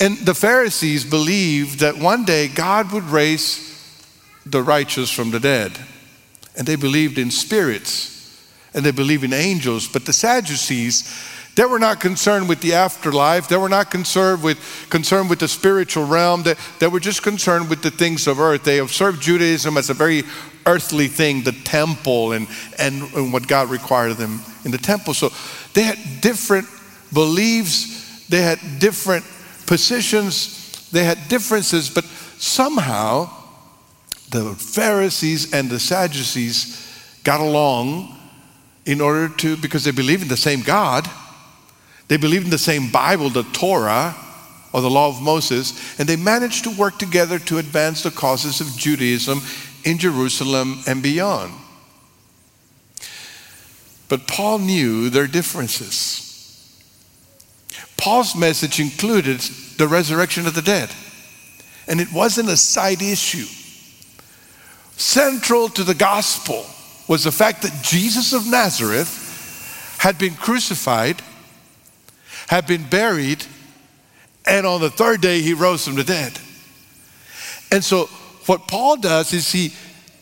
And 0.00 0.18
the 0.18 0.34
Pharisees 0.34 1.04
believed 1.04 1.78
that 1.80 1.96
one 1.96 2.24
day 2.24 2.48
God 2.48 2.90
would 2.90 3.04
raise 3.04 3.68
the 4.46 4.62
righteous 4.62 5.10
from 5.10 5.30
the 5.30 5.38
dead. 5.38 5.78
And 6.56 6.66
they 6.66 6.76
believed 6.76 7.18
in 7.18 7.30
spirits 7.30 8.10
and 8.74 8.84
they 8.84 8.90
believed 8.90 9.24
in 9.24 9.32
angels. 9.32 9.86
But 9.86 10.06
the 10.06 10.12
Sadducees, 10.12 11.04
they 11.56 11.64
were 11.64 11.78
not 11.78 12.00
concerned 12.00 12.48
with 12.48 12.60
the 12.60 12.74
afterlife. 12.74 13.48
They 13.48 13.56
were 13.56 13.68
not 13.68 13.90
concerned 13.90 14.42
with, 14.42 14.58
concerned 14.88 15.28
with 15.28 15.40
the 15.40 15.48
spiritual 15.48 16.06
realm. 16.06 16.42
They, 16.42 16.54
they 16.78 16.86
were 16.86 17.00
just 17.00 17.22
concerned 17.22 17.68
with 17.68 17.82
the 17.82 17.90
things 17.90 18.26
of 18.26 18.38
earth. 18.38 18.64
They 18.64 18.78
observed 18.78 19.20
Judaism 19.20 19.76
as 19.76 19.90
a 19.90 19.94
very 19.94 20.22
earthly 20.66 21.08
thing, 21.08 21.42
the 21.42 21.52
temple 21.52 22.32
and, 22.32 22.46
and, 22.78 23.02
and 23.14 23.32
what 23.32 23.46
God 23.48 23.68
required 23.68 24.12
of 24.12 24.16
them 24.16 24.40
in 24.64 24.70
the 24.70 24.78
temple. 24.78 25.14
So 25.14 25.30
they 25.74 25.82
had 25.82 25.98
different 26.20 26.66
beliefs, 27.12 28.26
they 28.28 28.42
had 28.42 28.58
different 28.78 29.24
positions, 29.66 30.88
they 30.90 31.04
had 31.04 31.18
differences, 31.28 31.90
but 31.90 32.04
somehow 32.04 33.30
the 34.30 34.54
Pharisees 34.54 35.52
and 35.52 35.68
the 35.68 35.80
Sadducees 35.80 37.20
got 37.24 37.40
along 37.40 38.16
in 38.86 39.00
order 39.00 39.28
to, 39.28 39.56
because 39.56 39.84
they 39.84 39.90
believed 39.90 40.22
in 40.22 40.28
the 40.28 40.36
same 40.36 40.62
God, 40.62 41.08
they 42.10 42.16
believed 42.16 42.46
in 42.46 42.50
the 42.50 42.58
same 42.58 42.90
Bible, 42.90 43.30
the 43.30 43.44
Torah, 43.44 44.16
or 44.72 44.80
the 44.80 44.90
law 44.90 45.08
of 45.08 45.22
Moses, 45.22 45.96
and 45.96 46.08
they 46.08 46.16
managed 46.16 46.64
to 46.64 46.70
work 46.70 46.98
together 46.98 47.38
to 47.38 47.58
advance 47.58 48.02
the 48.02 48.10
causes 48.10 48.60
of 48.60 48.66
Judaism 48.76 49.40
in 49.84 49.96
Jerusalem 49.96 50.82
and 50.88 51.04
beyond. 51.04 51.52
But 54.08 54.26
Paul 54.26 54.58
knew 54.58 55.08
their 55.08 55.28
differences. 55.28 56.26
Paul's 57.96 58.34
message 58.34 58.80
included 58.80 59.38
the 59.78 59.86
resurrection 59.86 60.48
of 60.48 60.54
the 60.56 60.62
dead, 60.62 60.90
and 61.86 62.00
it 62.00 62.12
wasn't 62.12 62.48
a 62.48 62.56
side 62.56 63.02
issue. 63.02 63.46
Central 64.96 65.68
to 65.68 65.84
the 65.84 65.94
gospel 65.94 66.66
was 67.06 67.22
the 67.22 67.30
fact 67.30 67.62
that 67.62 67.84
Jesus 67.84 68.32
of 68.32 68.50
Nazareth 68.50 69.96
had 69.98 70.18
been 70.18 70.34
crucified, 70.34 71.22
had 72.50 72.66
been 72.66 72.82
buried, 72.82 73.44
and 74.44 74.66
on 74.66 74.80
the 74.80 74.90
third 74.90 75.20
day 75.20 75.40
he 75.40 75.54
rose 75.54 75.84
from 75.84 75.94
the 75.94 76.02
dead. 76.02 76.32
And 77.70 77.84
so 77.84 78.06
what 78.46 78.66
Paul 78.66 78.96
does 78.96 79.32
is 79.32 79.52
he 79.52 79.72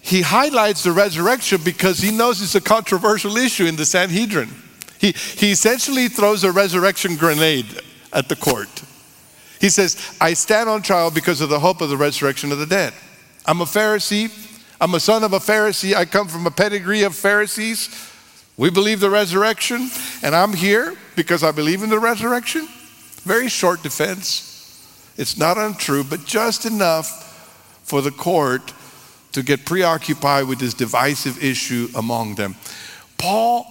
he 0.02 0.20
highlights 0.20 0.82
the 0.82 0.92
resurrection 0.92 1.62
because 1.64 2.00
he 2.00 2.10
knows 2.10 2.42
it's 2.42 2.54
a 2.54 2.60
controversial 2.60 3.38
issue 3.38 3.64
in 3.64 3.76
the 3.76 3.86
Sanhedrin. 3.86 4.50
He, 5.00 5.12
he 5.12 5.52
essentially 5.52 6.08
throws 6.08 6.44
a 6.44 6.52
resurrection 6.52 7.16
grenade 7.16 7.64
at 8.12 8.28
the 8.28 8.36
court. 8.36 8.82
He 9.58 9.70
says, 9.70 9.96
I 10.20 10.34
stand 10.34 10.68
on 10.68 10.82
trial 10.82 11.10
because 11.10 11.40
of 11.40 11.48
the 11.48 11.58
hope 11.58 11.80
of 11.80 11.88
the 11.88 11.96
resurrection 11.96 12.52
of 12.52 12.58
the 12.58 12.66
dead. 12.66 12.92
I'm 13.46 13.62
a 13.62 13.66
Pharisee. 13.66 14.30
I'm 14.80 14.94
a 14.94 15.00
son 15.00 15.24
of 15.24 15.32
a 15.32 15.38
Pharisee. 15.38 15.94
I 15.94 16.04
come 16.04 16.28
from 16.28 16.46
a 16.46 16.50
pedigree 16.50 17.04
of 17.04 17.14
Pharisees. 17.14 17.88
We 18.58 18.68
believe 18.70 19.00
the 19.00 19.10
resurrection, 19.10 19.90
and 20.22 20.34
I'm 20.34 20.52
here 20.52 20.96
because 21.18 21.42
I 21.42 21.50
believe 21.50 21.82
in 21.82 21.90
the 21.90 21.98
resurrection. 21.98 22.68
Very 23.24 23.48
short 23.48 23.82
defense. 23.82 25.12
It's 25.16 25.36
not 25.36 25.58
untrue, 25.58 26.04
but 26.04 26.24
just 26.24 26.64
enough 26.64 27.80
for 27.82 28.02
the 28.02 28.12
court 28.12 28.72
to 29.32 29.42
get 29.42 29.66
preoccupied 29.66 30.46
with 30.46 30.60
this 30.60 30.74
divisive 30.74 31.42
issue 31.42 31.88
among 31.96 32.36
them. 32.36 32.54
Paul 33.18 33.66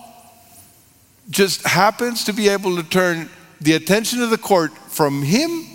just 1.29 1.65
happens 1.65 2.25
to 2.25 2.33
be 2.33 2.49
able 2.49 2.75
to 2.75 2.83
turn 2.83 3.29
the 3.61 3.75
attention 3.75 4.21
of 4.21 4.29
the 4.29 4.37
court 4.37 4.77
from 4.89 5.21
him 5.21 5.65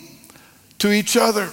to 0.76 0.92
each 0.92 1.16
other. 1.16 1.48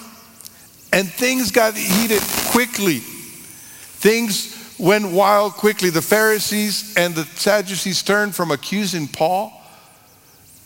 And 0.92 1.08
things 1.08 1.50
got 1.50 1.78
heated 1.78 2.22
quickly. 2.52 2.98
Things 2.98 4.76
went 4.78 5.10
wild 5.14 5.54
quickly. 5.54 5.90
The 5.92 6.02
Pharisees 6.02 6.94
and 6.98 7.16
the 7.16 7.24
Sadducees 7.24 8.04
turned 8.04 8.36
from 8.36 8.52
accusing 8.52 9.08
Paul 9.08 9.56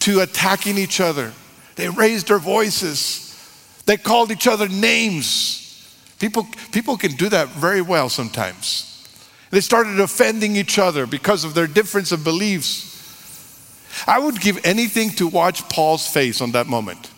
to 0.03 0.19
attacking 0.19 0.77
each 0.77 0.99
other. 0.99 1.31
They 1.75 1.87
raised 1.87 2.27
their 2.27 2.37
voices. 2.37 3.29
They 3.85 3.95
called 3.95 4.31
each 4.31 4.47
other 4.47 4.67
names. 4.67 5.61
People, 6.19 6.45
people 6.73 6.97
can 6.97 7.13
do 7.13 7.29
that 7.29 7.47
very 7.49 7.81
well 7.81 8.09
sometimes. 8.09 8.89
They 9.49 9.61
started 9.61 10.01
offending 10.01 10.57
each 10.57 10.77
other 10.77 11.05
because 11.05 11.45
of 11.45 11.53
their 11.53 11.67
difference 11.67 12.11
of 12.11 12.21
beliefs. 12.21 12.89
I 14.05 14.19
would 14.19 14.41
give 14.41 14.59
anything 14.65 15.11
to 15.11 15.27
watch 15.27 15.69
Paul's 15.69 16.05
face 16.05 16.41
on 16.41 16.51
that 16.51 16.67
moment. 16.67 17.09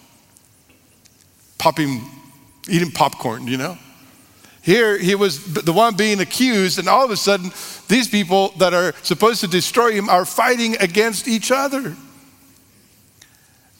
Popping, 1.57 2.01
eating 2.69 2.91
popcorn, 2.91 3.47
you 3.47 3.57
know? 3.57 3.79
Here, 4.61 4.95
he 4.95 5.15
was 5.15 5.43
the 5.53 5.73
one 5.73 5.95
being 5.95 6.19
accused, 6.19 6.77
and 6.77 6.87
all 6.87 7.03
of 7.03 7.09
a 7.09 7.17
sudden, 7.17 7.51
these 7.87 8.07
people 8.07 8.49
that 8.57 8.75
are 8.75 8.93
supposed 9.01 9.41
to 9.41 9.47
destroy 9.47 9.93
him 9.93 10.07
are 10.07 10.25
fighting 10.25 10.77
against 10.77 11.27
each 11.27 11.51
other. 11.51 11.95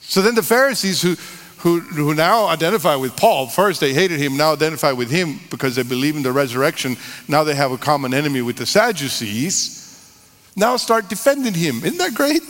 So 0.07 0.21
then 0.21 0.35
the 0.35 0.43
Pharisees, 0.43 1.01
who, 1.01 1.15
who, 1.57 1.79
who 1.79 2.13
now 2.13 2.45
identify 2.47 2.95
with 2.95 3.17
Paul, 3.17 3.47
first 3.47 3.79
they 3.79 3.93
hated 3.93 4.19
him, 4.19 4.37
now 4.37 4.53
identify 4.53 4.91
with 4.91 5.09
him 5.09 5.39
because 5.49 5.75
they 5.75 5.83
believe 5.83 6.15
in 6.15 6.23
the 6.23 6.31
resurrection. 6.31 6.95
Now 7.27 7.43
they 7.43 7.55
have 7.55 7.71
a 7.71 7.77
common 7.77 8.13
enemy 8.13 8.41
with 8.41 8.57
the 8.57 8.65
Sadducees. 8.65 9.81
Now 10.55 10.77
start 10.77 11.09
defending 11.09 11.53
him. 11.53 11.77
Isn't 11.83 11.97
that 11.97 12.13
great? 12.13 12.43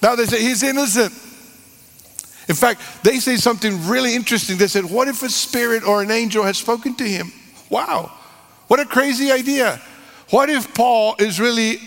Now 0.00 0.14
they 0.14 0.26
say 0.26 0.40
he's 0.40 0.62
innocent. 0.62 1.12
In 2.48 2.54
fact, 2.54 2.80
they 3.02 3.18
say 3.18 3.36
something 3.36 3.86
really 3.88 4.14
interesting. 4.14 4.56
They 4.56 4.68
said, 4.68 4.84
What 4.84 5.06
if 5.08 5.22
a 5.22 5.28
spirit 5.28 5.86
or 5.86 6.02
an 6.02 6.10
angel 6.10 6.44
has 6.44 6.56
spoken 6.56 6.94
to 6.94 7.04
him? 7.04 7.30
Wow, 7.68 8.10
what 8.68 8.80
a 8.80 8.86
crazy 8.86 9.30
idea. 9.30 9.80
What 10.30 10.48
if 10.48 10.74
Paul 10.74 11.16
is 11.18 11.40
really 11.40 11.78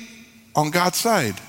on 0.55 0.69
God's 0.69 0.97
side? 0.97 1.39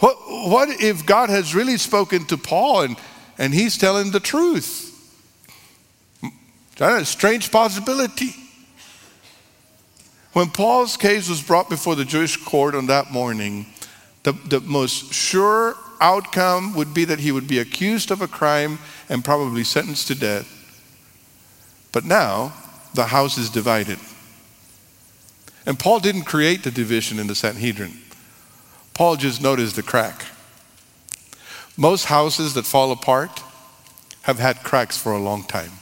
What, 0.00 0.16
what 0.26 0.68
if 0.80 1.06
God 1.06 1.30
has 1.30 1.54
really 1.54 1.78
spoken 1.78 2.26
to 2.26 2.36
Paul 2.36 2.82
and, 2.82 2.96
and 3.38 3.54
he's 3.54 3.78
telling 3.78 4.10
the 4.10 4.20
truth? 4.20 4.92
That's 6.76 7.02
a 7.02 7.06
strange 7.06 7.50
possibility. 7.50 8.34
When 10.32 10.50
Paul's 10.50 10.98
case 10.98 11.30
was 11.30 11.42
brought 11.42 11.70
before 11.70 11.94
the 11.94 12.04
Jewish 12.04 12.36
court 12.36 12.74
on 12.74 12.86
that 12.88 13.10
morning, 13.10 13.66
the, 14.22 14.32
the 14.32 14.60
most 14.60 15.14
sure 15.14 15.76
outcome 15.98 16.74
would 16.74 16.92
be 16.92 17.06
that 17.06 17.20
he 17.20 17.32
would 17.32 17.48
be 17.48 17.58
accused 17.58 18.10
of 18.10 18.20
a 18.20 18.28
crime 18.28 18.78
and 19.08 19.24
probably 19.24 19.64
sentenced 19.64 20.08
to 20.08 20.14
death. 20.14 20.52
But 21.90 22.04
now, 22.04 22.52
the 22.92 23.06
house 23.06 23.38
is 23.38 23.48
divided. 23.48 23.98
And 25.64 25.78
Paul 25.78 26.00
didn't 26.00 26.24
create 26.24 26.64
the 26.64 26.70
division 26.70 27.18
in 27.18 27.26
the 27.26 27.34
Sanhedrin. 27.34 27.94
Paul 28.96 29.16
just 29.16 29.42
noticed 29.42 29.76
the 29.76 29.82
crack. 29.82 30.24
Most 31.76 32.06
houses 32.06 32.54
that 32.54 32.64
fall 32.64 32.92
apart 32.92 33.42
have 34.22 34.38
had 34.38 34.62
cracks 34.62 34.96
for 34.96 35.12
a 35.12 35.18
long 35.18 35.44
time. 35.44 35.72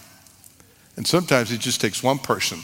And 0.96 1.06
sometimes 1.06 1.52
it 1.52 1.60
just 1.60 1.80
takes 1.80 2.02
one 2.02 2.18
person 2.18 2.58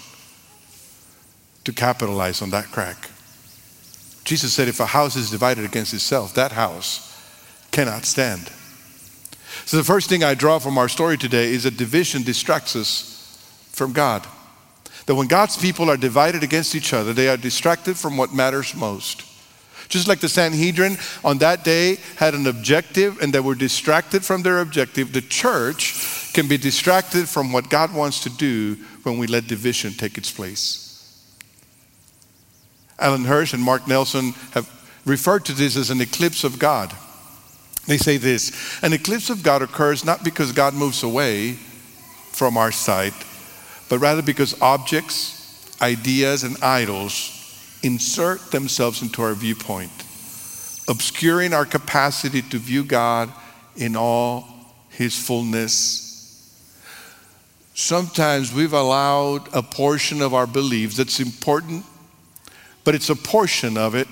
to 1.62 1.72
capitalize 1.72 2.42
on 2.42 2.50
that 2.50 2.64
crack. 2.72 3.10
Jesus 4.24 4.52
said, 4.52 4.66
if 4.66 4.80
a 4.80 4.86
house 4.86 5.14
is 5.14 5.30
divided 5.30 5.64
against 5.64 5.94
itself, 5.94 6.34
that 6.34 6.50
house 6.50 7.16
cannot 7.70 8.04
stand. 8.04 8.50
So, 9.66 9.76
the 9.76 9.84
first 9.84 10.08
thing 10.08 10.24
I 10.24 10.34
draw 10.34 10.58
from 10.58 10.78
our 10.78 10.88
story 10.88 11.16
today 11.16 11.52
is 11.52 11.62
that 11.62 11.76
division 11.76 12.24
distracts 12.24 12.74
us 12.74 13.38
from 13.70 13.92
God. 13.92 14.26
That 15.06 15.14
when 15.14 15.28
God's 15.28 15.56
people 15.56 15.88
are 15.88 15.96
divided 15.96 16.42
against 16.42 16.74
each 16.74 16.92
other, 16.92 17.12
they 17.12 17.28
are 17.28 17.36
distracted 17.36 17.96
from 17.96 18.16
what 18.16 18.34
matters 18.34 18.74
most. 18.74 19.29
Just 19.90 20.06
like 20.06 20.20
the 20.20 20.28
Sanhedrin 20.28 20.96
on 21.24 21.38
that 21.38 21.64
day 21.64 21.98
had 22.16 22.34
an 22.34 22.46
objective 22.46 23.20
and 23.20 23.32
they 23.32 23.40
were 23.40 23.56
distracted 23.56 24.24
from 24.24 24.42
their 24.42 24.60
objective, 24.60 25.12
the 25.12 25.20
church 25.20 26.32
can 26.32 26.46
be 26.46 26.56
distracted 26.56 27.28
from 27.28 27.52
what 27.52 27.68
God 27.68 27.92
wants 27.92 28.20
to 28.20 28.30
do 28.30 28.76
when 29.02 29.18
we 29.18 29.26
let 29.26 29.48
division 29.48 29.92
take 29.92 30.16
its 30.16 30.30
place. 30.30 30.86
Alan 33.00 33.24
Hirsch 33.24 33.52
and 33.52 33.62
Mark 33.62 33.88
Nelson 33.88 34.32
have 34.52 34.70
referred 35.04 35.44
to 35.46 35.52
this 35.52 35.76
as 35.76 35.90
an 35.90 36.00
eclipse 36.00 36.44
of 36.44 36.60
God. 36.60 36.94
They 37.88 37.96
say 37.96 38.16
this 38.16 38.80
an 38.84 38.92
eclipse 38.92 39.28
of 39.28 39.42
God 39.42 39.60
occurs 39.60 40.04
not 40.04 40.22
because 40.22 40.52
God 40.52 40.72
moves 40.72 41.02
away 41.02 41.54
from 42.30 42.56
our 42.56 42.70
sight, 42.70 43.14
but 43.88 43.98
rather 43.98 44.22
because 44.22 44.60
objects, 44.62 45.76
ideas, 45.82 46.44
and 46.44 46.62
idols 46.62 47.39
insert 47.82 48.50
themselves 48.50 49.02
into 49.02 49.22
our 49.22 49.34
viewpoint, 49.34 49.90
obscuring 50.88 51.52
our 51.52 51.64
capacity 51.64 52.42
to 52.42 52.58
view 52.58 52.84
God 52.84 53.32
in 53.76 53.96
all 53.96 54.46
his 54.90 55.16
fullness. 55.18 56.06
Sometimes 57.74 58.52
we've 58.52 58.74
allowed 58.74 59.48
a 59.54 59.62
portion 59.62 60.20
of 60.20 60.34
our 60.34 60.46
beliefs 60.46 60.96
that's 60.96 61.20
important, 61.20 61.84
but 62.84 62.94
it's 62.94 63.08
a 63.08 63.16
portion 63.16 63.78
of 63.78 63.94
it 63.94 64.08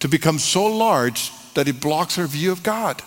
to 0.00 0.08
become 0.08 0.38
so 0.38 0.66
large 0.66 1.30
that 1.54 1.68
it 1.68 1.80
blocks 1.80 2.18
our 2.18 2.26
view 2.26 2.52
of 2.52 2.62
God. 2.62 3.00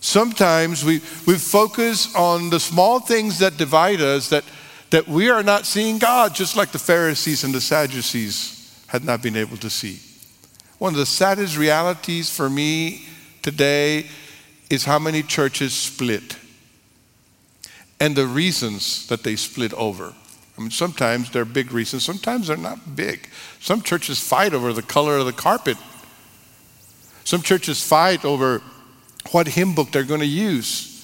Sometimes 0.00 0.84
we, 0.84 1.00
we 1.26 1.36
focus 1.36 2.14
on 2.14 2.50
the 2.50 2.60
small 2.60 3.00
things 3.00 3.40
that 3.40 3.56
divide 3.56 4.00
us 4.00 4.28
that, 4.30 4.44
that 4.90 5.06
we 5.06 5.30
are 5.30 5.42
not 5.42 5.66
seeing 5.66 5.98
God, 5.98 6.34
just 6.34 6.56
like 6.56 6.72
the 6.72 6.78
Pharisees 6.78 7.44
and 7.44 7.54
the 7.54 7.60
Sadducees 7.60 8.84
had 8.86 9.04
not 9.04 9.22
been 9.22 9.36
able 9.36 9.56
to 9.58 9.70
see. 9.70 10.00
One 10.78 10.94
of 10.94 10.98
the 10.98 11.06
saddest 11.06 11.58
realities 11.58 12.34
for 12.34 12.48
me 12.48 13.02
today 13.42 14.06
is 14.70 14.84
how 14.84 14.98
many 14.98 15.22
churches 15.22 15.72
split 15.72 16.36
and 18.00 18.14
the 18.14 18.26
reasons 18.26 19.06
that 19.08 19.24
they 19.24 19.36
split 19.36 19.74
over. 19.74 20.14
I 20.56 20.60
mean, 20.60 20.70
sometimes 20.70 21.30
they're 21.30 21.44
big 21.44 21.72
reasons, 21.72 22.04
sometimes 22.04 22.48
they're 22.48 22.56
not 22.56 22.96
big. 22.96 23.28
Some 23.60 23.82
churches 23.82 24.18
fight 24.20 24.54
over 24.54 24.72
the 24.72 24.82
color 24.82 25.16
of 25.16 25.26
the 25.26 25.32
carpet, 25.32 25.76
some 27.24 27.42
churches 27.42 27.82
fight 27.82 28.24
over 28.24 28.62
what 29.32 29.48
hymn 29.48 29.74
book 29.74 29.90
they're 29.92 30.04
going 30.04 30.20
to 30.20 30.26
use. 30.26 30.97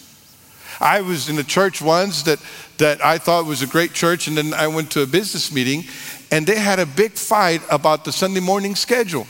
I 0.80 1.00
was 1.00 1.28
in 1.28 1.38
a 1.38 1.44
church 1.44 1.80
once 1.82 2.22
that, 2.24 2.38
that 2.78 3.04
I 3.04 3.18
thought 3.18 3.46
was 3.46 3.62
a 3.62 3.66
great 3.66 3.92
church, 3.92 4.26
and 4.26 4.36
then 4.36 4.54
I 4.54 4.66
went 4.68 4.90
to 4.92 5.02
a 5.02 5.06
business 5.06 5.52
meeting, 5.52 5.84
and 6.30 6.46
they 6.46 6.58
had 6.58 6.78
a 6.78 6.86
big 6.86 7.12
fight 7.12 7.62
about 7.70 8.04
the 8.04 8.12
Sunday 8.12 8.40
morning 8.40 8.74
schedule. 8.74 9.26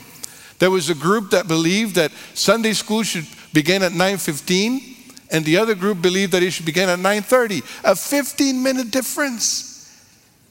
There 0.59 0.71
was 0.71 0.89
a 0.89 0.95
group 0.95 1.31
that 1.31 1.47
believed 1.47 1.95
that 1.95 2.11
Sunday 2.33 2.73
school 2.73 3.03
should 3.03 3.27
begin 3.53 3.83
at 3.83 3.91
9:15 3.91 4.95
and 5.31 5.43
the 5.43 5.57
other 5.57 5.75
group 5.75 6.01
believed 6.01 6.31
that 6.33 6.43
it 6.43 6.51
should 6.51 6.65
begin 6.65 6.87
at 6.89 6.99
9:30, 6.99 7.59
a 7.83 7.93
15-minute 7.93 8.91
difference. 8.91 9.89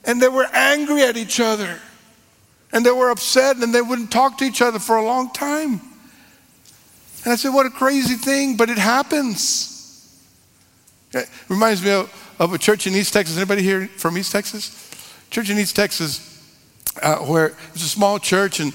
And 0.04 0.20
they 0.20 0.28
were 0.28 0.46
angry 0.52 1.02
at 1.02 1.16
each 1.16 1.40
other. 1.40 1.80
And 2.72 2.84
they 2.84 2.90
were 2.90 3.10
upset 3.10 3.56
and 3.56 3.74
they 3.74 3.80
wouldn't 3.80 4.10
talk 4.10 4.38
to 4.38 4.44
each 4.44 4.60
other 4.60 4.78
for 4.78 4.96
a 4.96 5.04
long 5.04 5.32
time. 5.32 5.80
And 7.24 7.32
I 7.32 7.36
said, 7.36 7.54
what 7.54 7.66
a 7.66 7.70
crazy 7.70 8.16
thing, 8.16 8.56
but 8.56 8.68
it 8.68 8.76
happens. 8.76 9.70
It 11.14 11.28
reminds 11.48 11.82
me 11.82 11.90
of, 11.90 12.34
of 12.38 12.52
a 12.52 12.58
church 12.58 12.86
in 12.86 12.94
East 12.94 13.12
Texas. 13.12 13.36
Anybody 13.36 13.62
here 13.62 13.86
from 13.88 14.18
East 14.18 14.32
Texas? 14.32 14.80
Church 15.30 15.50
in 15.50 15.58
East 15.58 15.76
Texas, 15.76 16.42
uh, 17.02 17.16
where 17.18 17.46
it 17.46 17.54
was 17.72 17.82
a 17.82 17.88
small 17.88 18.18
church, 18.18 18.60
and 18.60 18.72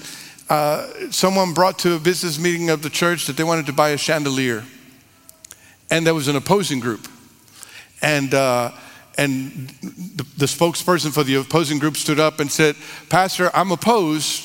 uh, 0.49 1.11
someone 1.11 1.53
brought 1.53 1.79
to 1.79 1.95
a 1.95 1.99
business 1.99 2.39
meeting 2.39 2.69
of 2.69 2.81
the 2.81 2.89
church 2.89 3.27
that 3.27 3.37
they 3.37 3.43
wanted 3.43 3.65
to 3.67 3.73
buy 3.73 3.89
a 3.89 3.97
chandelier. 3.97 4.63
And 5.91 6.05
there 6.05 6.13
was 6.13 6.27
an 6.27 6.35
opposing 6.35 6.79
group. 6.79 7.07
And, 8.01 8.33
uh, 8.33 8.71
and 9.17 9.69
the, 9.81 10.25
the 10.37 10.45
spokesperson 10.45 11.13
for 11.13 11.23
the 11.23 11.35
opposing 11.35 11.79
group 11.79 11.97
stood 11.97 12.19
up 12.19 12.39
and 12.39 12.51
said, 12.51 12.75
Pastor, 13.09 13.51
I'm 13.53 13.71
opposed 13.71 14.43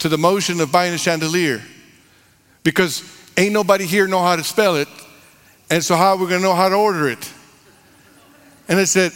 to 0.00 0.08
the 0.08 0.18
motion 0.18 0.60
of 0.60 0.72
buying 0.72 0.94
a 0.94 0.98
chandelier 0.98 1.62
because 2.64 3.04
ain't 3.36 3.52
nobody 3.52 3.86
here 3.86 4.06
know 4.06 4.20
how 4.20 4.36
to 4.36 4.44
spell 4.44 4.76
it. 4.76 4.88
And 5.70 5.82
so 5.84 5.96
how 5.96 6.10
are 6.10 6.16
we 6.16 6.26
going 6.26 6.40
to 6.40 6.46
know 6.46 6.54
how 6.54 6.68
to 6.68 6.74
order 6.74 7.08
it? 7.08 7.32
And 8.68 8.78
I 8.78 8.84
said, 8.84 9.12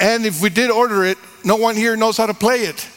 and 0.00 0.24
if 0.24 0.42
we 0.42 0.48
did 0.48 0.70
order 0.70 1.04
it, 1.04 1.18
no 1.44 1.56
one 1.56 1.76
here 1.76 1.94
knows 1.94 2.16
how 2.16 2.26
to 2.26 2.34
play 2.34 2.60
it. 2.60 2.88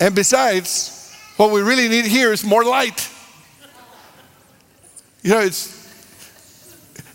And 0.00 0.14
besides, 0.14 1.14
what 1.36 1.52
we 1.52 1.62
really 1.62 1.88
need 1.88 2.04
here 2.04 2.32
is 2.32 2.44
more 2.44 2.64
light. 2.64 3.08
You 5.22 5.30
know, 5.30 5.40
it's 5.40 5.78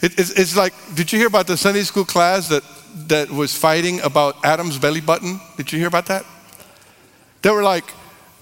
it, 0.04 0.20
it's, 0.20 0.32
it's 0.32 0.58
like, 0.58 0.74
did 0.96 1.14
you 1.14 1.18
hear 1.20 1.28
about 1.28 1.48
the 1.48 1.56
Sunday 1.56 1.84
school 1.84 2.04
class 2.04 2.50
that, 2.50 2.64
that 3.08 3.32
was 3.32 3.56
fighting 3.56 4.02
about 4.02 4.36
Adam's 4.44 4.78
belly 4.78 5.00
button? 5.00 5.40
Did 5.56 5.72
you 5.72 5.80
hear 5.80 5.88
about 5.88 6.08
that? 6.08 6.26
They 7.42 7.50
were 7.50 7.64
like, 7.64 7.86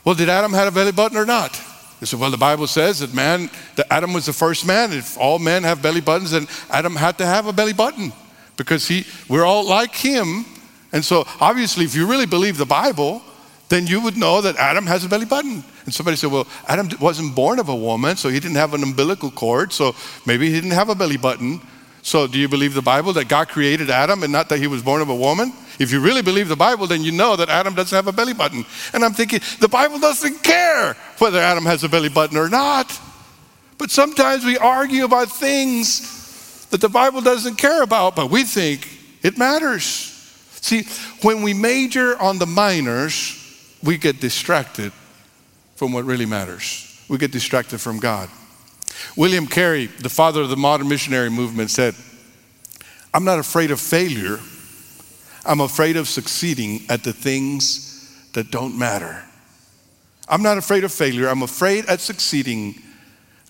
well, 0.03 0.15
did 0.15 0.27
Adam 0.27 0.53
have 0.53 0.67
a 0.67 0.71
belly 0.71 0.91
button 0.91 1.17
or 1.17 1.25
not? 1.25 1.61
They 2.01 2.07
said, 2.07 2.19
well, 2.19 2.31
the 2.31 2.37
Bible 2.37 2.65
says 2.65 2.99
that 2.99 3.13
man, 3.13 3.51
that 3.75 3.85
Adam 3.93 4.11
was 4.11 4.25
the 4.25 4.33
first 4.33 4.65
man. 4.65 4.91
If 4.91 5.19
all 5.19 5.37
men 5.37 5.61
have 5.63 5.83
belly 5.83 6.01
buttons, 6.01 6.31
then 6.31 6.47
Adam 6.71 6.95
had 6.95 7.19
to 7.19 7.25
have 7.25 7.45
a 7.45 7.53
belly 7.53 7.73
button 7.73 8.11
because 8.57 8.87
he, 8.87 9.05
we're 9.29 9.45
all 9.45 9.63
like 9.63 9.93
him. 9.93 10.45
And 10.91 11.05
so, 11.05 11.25
obviously, 11.39 11.85
if 11.85 11.95
you 11.95 12.07
really 12.07 12.25
believe 12.25 12.57
the 12.57 12.65
Bible, 12.65 13.21
then 13.69 13.85
you 13.85 14.01
would 14.01 14.17
know 14.17 14.41
that 14.41 14.55
Adam 14.57 14.87
has 14.87 15.05
a 15.05 15.09
belly 15.09 15.25
button. 15.25 15.63
And 15.85 15.93
somebody 15.93 16.17
said, 16.17 16.31
well, 16.31 16.47
Adam 16.67 16.89
wasn't 16.99 17.35
born 17.35 17.59
of 17.59 17.69
a 17.69 17.75
woman, 17.75 18.17
so 18.17 18.29
he 18.29 18.39
didn't 18.39 18.57
have 18.57 18.73
an 18.73 18.81
umbilical 18.81 19.29
cord, 19.29 19.71
so 19.71 19.95
maybe 20.25 20.47
he 20.47 20.55
didn't 20.55 20.71
have 20.71 20.89
a 20.89 20.95
belly 20.95 21.17
button. 21.17 21.61
So, 22.03 22.25
do 22.25 22.39
you 22.39 22.47
believe 22.47 22.73
the 22.73 22.81
Bible 22.81 23.13
that 23.13 23.27
God 23.27 23.49
created 23.49 23.89
Adam 23.89 24.23
and 24.23 24.31
not 24.31 24.49
that 24.49 24.59
he 24.59 24.67
was 24.67 24.81
born 24.81 25.01
of 25.01 25.09
a 25.09 25.15
woman? 25.15 25.53
If 25.79 25.91
you 25.91 25.99
really 25.99 26.21
believe 26.21 26.47
the 26.47 26.55
Bible, 26.55 26.87
then 26.87 27.03
you 27.03 27.11
know 27.11 27.35
that 27.35 27.49
Adam 27.49 27.75
doesn't 27.75 27.95
have 27.95 28.07
a 28.07 28.11
belly 28.11 28.33
button. 28.33 28.65
And 28.93 29.05
I'm 29.05 29.13
thinking, 29.13 29.39
the 29.59 29.67
Bible 29.67 29.99
doesn't 29.99 30.43
care 30.43 30.95
whether 31.19 31.39
Adam 31.39 31.65
has 31.65 31.83
a 31.83 31.89
belly 31.89 32.09
button 32.09 32.37
or 32.37 32.49
not. 32.49 32.99
But 33.77 33.91
sometimes 33.91 34.45
we 34.45 34.57
argue 34.57 35.05
about 35.05 35.29
things 35.29 36.67
that 36.69 36.81
the 36.81 36.89
Bible 36.89 37.21
doesn't 37.21 37.55
care 37.55 37.83
about, 37.83 38.15
but 38.15 38.29
we 38.29 38.43
think 38.43 38.87
it 39.21 39.37
matters. 39.37 39.85
See, 40.61 40.83
when 41.21 41.41
we 41.41 41.53
major 41.53 42.17
on 42.19 42.39
the 42.39 42.45
minors, 42.45 43.37
we 43.83 43.97
get 43.97 44.19
distracted 44.19 44.91
from 45.75 45.93
what 45.93 46.05
really 46.05 46.25
matters. 46.25 47.03
We 47.09 47.17
get 47.17 47.31
distracted 47.31 47.79
from 47.79 47.99
God. 47.99 48.29
William 49.15 49.47
Carey, 49.47 49.87
the 49.87 50.09
father 50.09 50.41
of 50.41 50.49
the 50.49 50.57
modern 50.57 50.87
missionary 50.87 51.29
movement, 51.29 51.69
said, 51.69 51.95
I'm 53.13 53.23
not 53.23 53.39
afraid 53.39 53.71
of 53.71 53.79
failure, 53.79 54.39
I'm 55.45 55.59
afraid 55.59 55.97
of 55.97 56.07
succeeding 56.07 56.81
at 56.89 57.03
the 57.03 57.13
things 57.13 58.29
that 58.33 58.51
don't 58.51 58.77
matter. 58.77 59.23
I'm 60.29 60.43
not 60.43 60.57
afraid 60.57 60.83
of 60.83 60.91
failure, 60.91 61.27
I'm 61.27 61.43
afraid 61.43 61.85
at 61.85 61.99
succeeding 61.99 62.75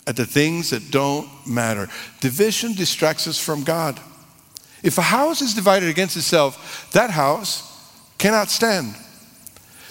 at 0.06 0.16
the 0.16 0.26
things 0.26 0.70
that 0.70 0.90
don't 0.90 1.28
matter. 1.46 1.88
Division 2.20 2.74
distracts 2.74 3.28
us 3.28 3.38
from 3.38 3.62
God. 3.62 4.00
If 4.82 4.98
a 4.98 5.02
house 5.02 5.42
is 5.42 5.54
divided 5.54 5.88
against 5.88 6.16
itself, 6.16 6.90
that 6.92 7.10
house 7.10 7.68
cannot 8.18 8.48
stand. 8.48 8.96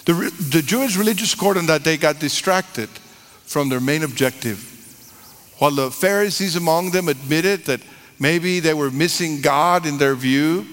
The, 0.04 0.30
the 0.50 0.62
Jewish 0.62 0.96
religious 0.96 1.34
court 1.34 1.56
on 1.56 1.66
that 1.66 1.82
day 1.82 1.96
got 1.96 2.18
distracted 2.18 2.88
from 3.44 3.68
their 3.68 3.80
main 3.80 4.02
objective. 4.02 4.68
While 5.62 5.70
the 5.70 5.92
Pharisees 5.92 6.56
among 6.56 6.90
them 6.90 7.06
admitted 7.06 7.66
that 7.66 7.80
maybe 8.18 8.58
they 8.58 8.74
were 8.74 8.90
missing 8.90 9.40
God 9.40 9.86
in 9.86 9.96
their 9.96 10.16
view, 10.16 10.66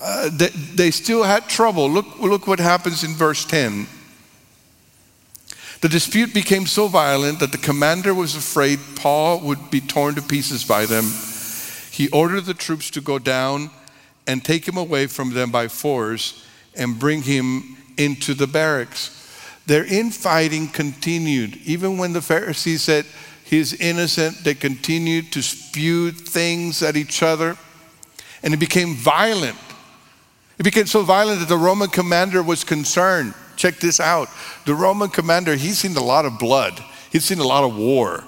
uh, 0.00 0.30
they, 0.32 0.50
they 0.50 0.90
still 0.92 1.24
had 1.24 1.48
trouble. 1.48 1.90
Look, 1.90 2.20
look 2.20 2.46
what 2.46 2.60
happens 2.60 3.02
in 3.02 3.14
verse 3.14 3.44
10. 3.44 3.88
The 5.80 5.88
dispute 5.88 6.32
became 6.32 6.66
so 6.66 6.86
violent 6.86 7.40
that 7.40 7.50
the 7.50 7.58
commander 7.58 8.14
was 8.14 8.36
afraid 8.36 8.78
Paul 8.94 9.40
would 9.40 9.68
be 9.68 9.80
torn 9.80 10.14
to 10.14 10.22
pieces 10.22 10.64
by 10.64 10.86
them. 10.86 11.10
He 11.90 12.08
ordered 12.10 12.44
the 12.44 12.54
troops 12.54 12.90
to 12.90 13.00
go 13.00 13.18
down 13.18 13.68
and 14.28 14.44
take 14.44 14.68
him 14.68 14.76
away 14.76 15.08
from 15.08 15.30
them 15.30 15.50
by 15.50 15.66
force 15.66 16.46
and 16.76 17.00
bring 17.00 17.22
him 17.22 17.76
into 17.96 18.34
the 18.34 18.46
barracks. 18.46 19.16
Their 19.66 19.84
infighting 19.84 20.68
continued. 20.68 21.56
Even 21.64 21.98
when 21.98 22.12
the 22.12 22.22
Pharisees 22.22 22.82
said 22.82 23.04
he's 23.48 23.72
innocent, 23.74 24.44
they 24.44 24.54
continued 24.54 25.32
to 25.32 25.42
spew 25.42 26.10
things 26.10 26.82
at 26.82 26.96
each 26.96 27.22
other. 27.22 27.56
And 28.42 28.54
it 28.54 28.58
became 28.58 28.94
violent. 28.94 29.56
It 30.58 30.62
became 30.62 30.86
so 30.86 31.02
violent 31.02 31.40
that 31.40 31.48
the 31.48 31.56
Roman 31.56 31.88
commander 31.88 32.42
was 32.42 32.62
concerned. 32.64 33.34
Check 33.56 33.76
this 33.76 34.00
out. 34.00 34.28
The 34.66 34.74
Roman 34.74 35.08
commander, 35.08 35.54
he's 35.54 35.78
seen 35.78 35.96
a 35.96 36.02
lot 36.02 36.24
of 36.24 36.38
blood, 36.38 36.82
he's 37.10 37.24
seen 37.24 37.38
a 37.38 37.46
lot 37.46 37.64
of 37.64 37.76
war. 37.76 38.24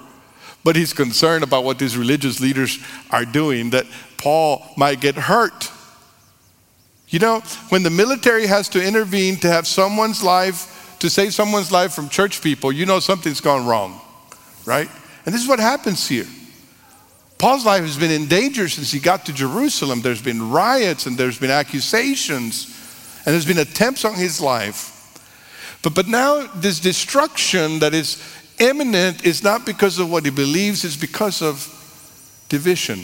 But 0.63 0.75
he's 0.75 0.93
concerned 0.93 1.43
about 1.43 1.63
what 1.63 1.79
these 1.79 1.97
religious 1.97 2.39
leaders 2.39 2.77
are 3.09 3.25
doing, 3.25 3.71
that 3.71 3.85
Paul 4.17 4.63
might 4.77 5.01
get 5.01 5.15
hurt. 5.15 5.71
You 7.09 7.19
know, 7.19 7.39
when 7.69 7.83
the 7.83 7.89
military 7.89 8.47
has 8.47 8.69
to 8.69 8.85
intervene 8.85 9.37
to 9.37 9.49
have 9.49 9.67
someone's 9.67 10.23
life, 10.23 10.97
to 10.99 11.09
save 11.09 11.33
someone's 11.33 11.71
life 11.71 11.93
from 11.93 12.09
church 12.09 12.41
people, 12.41 12.71
you 12.71 12.85
know 12.85 12.99
something's 12.99 13.41
gone 13.41 13.65
wrong, 13.65 13.99
right? 14.65 14.89
And 15.25 15.33
this 15.33 15.41
is 15.41 15.47
what 15.47 15.59
happens 15.59 16.07
here. 16.07 16.27
Paul's 17.37 17.65
life 17.65 17.81
has 17.81 17.97
been 17.97 18.11
in 18.11 18.27
danger 18.27 18.69
since 18.69 18.91
he 18.91 18.99
got 18.99 19.25
to 19.25 19.33
Jerusalem. 19.33 20.01
There's 20.01 20.21
been 20.21 20.51
riots 20.51 21.07
and 21.07 21.17
there's 21.17 21.39
been 21.39 21.49
accusations 21.49 22.65
and 23.25 23.33
there's 23.33 23.45
been 23.45 23.57
attempts 23.57 24.05
on 24.05 24.13
his 24.13 24.39
life. 24.39 24.89
But, 25.81 25.95
but 25.95 26.07
now, 26.07 26.45
this 26.55 26.79
destruction 26.79 27.79
that 27.79 27.93
is 27.93 28.21
imminent 28.59 29.25
is 29.25 29.43
not 29.43 29.65
because 29.65 29.97
of 29.97 30.11
what 30.11 30.23
he 30.23 30.31
believes, 30.31 30.85
it's 30.85 30.95
because 30.95 31.41
of 31.41 31.65
division. 32.49 32.99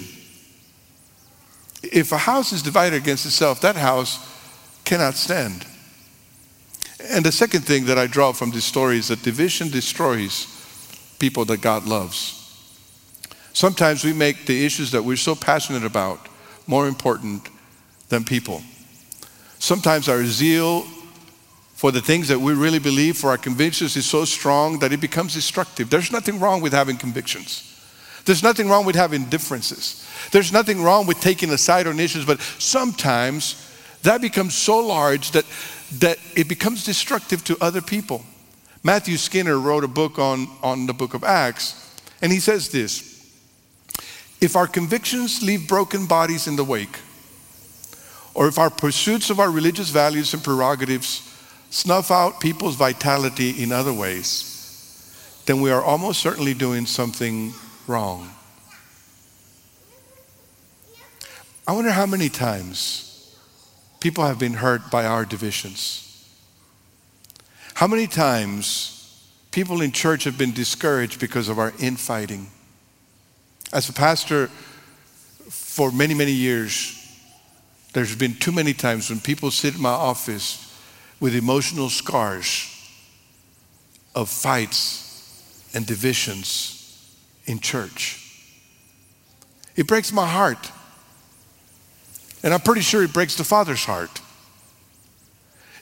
If 1.81 2.11
a 2.11 2.17
house 2.17 2.53
is 2.53 2.61
divided 2.61 2.97
against 2.97 3.25
itself, 3.25 3.61
that 3.61 3.75
house 3.75 4.19
cannot 4.85 5.15
stand. 5.15 5.65
And 7.09 7.25
the 7.25 7.31
second 7.31 7.61
thing 7.61 7.85
that 7.85 7.97
I 7.97 8.07
draw 8.07 8.33
from 8.33 8.51
this 8.51 8.65
story 8.65 8.97
is 8.97 9.07
that 9.07 9.23
division 9.23 9.69
destroys 9.69 10.56
people 11.19 11.45
that 11.45 11.61
God 11.61 11.85
loves. 11.85 12.33
Sometimes 13.53 14.03
we 14.03 14.13
make 14.13 14.45
the 14.45 14.65
issues 14.65 14.91
that 14.91 15.03
we're 15.03 15.17
so 15.17 15.35
passionate 15.35 15.83
about 15.83 16.19
more 16.67 16.87
important 16.87 17.49
than 18.09 18.23
people. 18.23 18.61
Sometimes 19.59 20.07
our 20.07 20.23
zeal 20.25 20.85
for 21.73 21.91
the 21.91 22.01
things 22.01 22.27
that 22.27 22.39
we 22.39 22.53
really 22.53 22.79
believe, 22.79 23.17
for 23.17 23.29
our 23.29 23.37
convictions, 23.37 23.95
is 23.95 24.05
so 24.05 24.25
strong 24.25 24.79
that 24.79 24.91
it 24.91 24.99
becomes 24.99 25.35
destructive. 25.35 25.89
There's 25.89 26.11
nothing 26.11 26.39
wrong 26.39 26.61
with 26.61 26.73
having 26.73 26.97
convictions. 26.97 27.63
There's 28.25 28.43
nothing 28.43 28.67
wrong 28.67 28.83
with 28.85 28.95
having 28.95 29.25
differences. 29.25 30.05
There's 30.31 30.51
nothing 30.51 30.81
wrong 30.83 31.05
with 31.05 31.19
taking 31.21 31.51
a 31.51 31.57
side 31.57 31.87
on 31.87 31.99
issues, 31.99 32.25
but 32.25 32.41
sometimes 32.41 33.63
that 34.01 34.21
becomes 34.21 34.55
so 34.55 34.79
large 34.79 35.31
that, 35.31 35.45
that 35.99 36.17
it 36.35 36.47
becomes 36.47 36.83
destructive 36.83 37.43
to 37.45 37.57
other 37.61 37.81
people. 37.81 38.23
Matthew 38.87 39.17
Skinner 39.17 39.59
wrote 39.59 39.83
a 39.83 39.89
book 39.89 40.17
on, 40.17 40.47
on 40.63 40.85
the 40.85 40.93
book 40.93 41.13
of 41.13 41.21
Acts, 41.21 41.93
and 42.21 42.31
he 42.31 42.39
says 42.39 42.69
this 42.69 43.35
If 44.39 44.55
our 44.55 44.65
convictions 44.65 45.43
leave 45.43 45.67
broken 45.67 46.05
bodies 46.05 46.47
in 46.47 46.55
the 46.55 46.63
wake, 46.63 46.97
or 48.33 48.47
if 48.47 48.57
our 48.57 48.69
pursuits 48.69 49.29
of 49.29 49.41
our 49.41 49.51
religious 49.51 49.89
values 49.89 50.33
and 50.33 50.41
prerogatives 50.41 51.21
snuff 51.69 52.11
out 52.11 52.39
people's 52.39 52.77
vitality 52.77 53.61
in 53.61 53.73
other 53.73 53.91
ways, 53.91 55.43
then 55.47 55.59
we 55.59 55.69
are 55.69 55.83
almost 55.83 56.21
certainly 56.21 56.53
doing 56.53 56.85
something 56.85 57.51
wrong. 57.87 58.31
I 61.67 61.73
wonder 61.73 61.91
how 61.91 62.05
many 62.05 62.29
times 62.29 63.35
people 63.99 64.25
have 64.25 64.39
been 64.39 64.53
hurt 64.53 64.89
by 64.89 65.05
our 65.05 65.25
divisions. 65.25 66.06
How 67.77 67.85
many 67.85 68.07
times 68.07 69.23
people 69.51 69.81
in 69.81 69.91
church 69.91 70.23
have 70.23 70.35
been 70.35 70.51
discouraged 70.51 71.19
because 71.19 71.47
of 71.47 71.59
our 71.59 71.71
infighting? 71.77 72.47
As 73.71 73.87
a 73.87 73.93
pastor 73.93 74.47
for 75.47 75.91
many, 75.91 76.15
many 76.15 76.31
years, 76.31 76.97
there's 77.93 78.15
been 78.15 78.33
too 78.33 78.51
many 78.51 78.73
times 78.73 79.11
when 79.11 79.19
people 79.19 79.51
sit 79.51 79.75
in 79.75 79.81
my 79.83 79.91
office 79.91 80.75
with 81.19 81.35
emotional 81.35 81.89
scars 81.89 82.67
of 84.15 84.27
fights 84.27 85.69
and 85.75 85.85
divisions 85.85 87.15
in 87.45 87.59
church. 87.59 88.27
It 89.75 89.85
breaks 89.85 90.11
my 90.11 90.25
heart 90.25 90.71
and 92.41 92.55
I'm 92.55 92.61
pretty 92.61 92.81
sure 92.81 93.03
it 93.03 93.13
breaks 93.13 93.35
the 93.35 93.43
Father's 93.43 93.85
heart. 93.85 94.19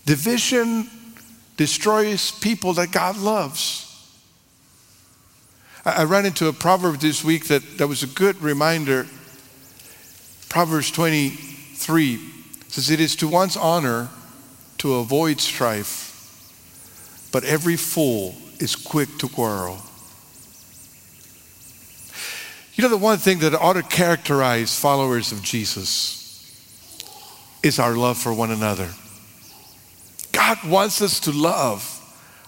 Division 0.06 0.90
destroys 1.58 2.32
people 2.32 2.74
that 2.74 2.92
God 2.92 3.18
loves. 3.18 3.82
I, 5.86 6.02
I 6.02 6.04
ran 6.04 6.26
into 6.26 6.48
a 6.48 6.54
proverb 6.54 6.98
this 6.98 7.24
week 7.24 7.48
that, 7.48 7.78
that 7.78 7.88
was 7.88 8.04
a 8.04 8.08
good 8.08 8.42
reminder. 8.42 9.08
Proverbs 10.50 10.92
23 10.92 12.20
says, 12.68 12.90
It 12.90 13.00
is 13.00 13.16
to 13.18 13.28
one's 13.28 13.58
honor 13.58 14.10
to 14.80 14.96
avoid 14.96 15.40
strife, 15.40 16.12
but 17.32 17.44
every 17.44 17.78
fool 17.78 18.36
is 18.60 18.76
quick 18.76 19.10
to 19.20 19.28
quarrel. 19.28 19.80
You 22.76 22.82
know, 22.84 22.90
the 22.90 22.98
one 22.98 23.20
thing 23.20 23.40
that 23.40 23.54
ought 23.54 23.74
to 23.74 23.84
characterize 23.84 24.78
followers 24.78 25.32
of 25.32 25.42
Jesus 25.42 26.26
is 27.64 27.80
our 27.80 27.96
love 27.96 28.18
for 28.18 28.34
one 28.34 28.52
another. 28.52 28.90
God 30.46 30.64
wants 30.70 31.02
us 31.02 31.22
to 31.22 31.32
love 31.32 31.92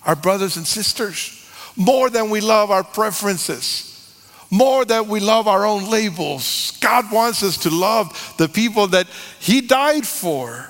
our 0.06 0.16
brothers 0.16 0.56
and 0.56 0.68
sisters 0.68 1.50
more 1.76 2.12
than 2.12 2.30
we 2.30 2.42
love 2.42 2.70
our 2.70 2.84
preferences, 2.84 4.16
more 4.52 4.86
than 4.86 5.08
we 5.08 5.20
love 5.20 5.48
our 5.48 5.66
own 5.66 5.90
labels. 5.90 6.78
God 6.80 7.12
wants 7.12 7.42
us 7.42 7.58
to 7.60 7.72
love 7.72 8.36
the 8.38 8.48
people 8.48 8.86
that 8.90 9.08
He 9.40 9.62
died 9.62 10.06
for. 10.06 10.70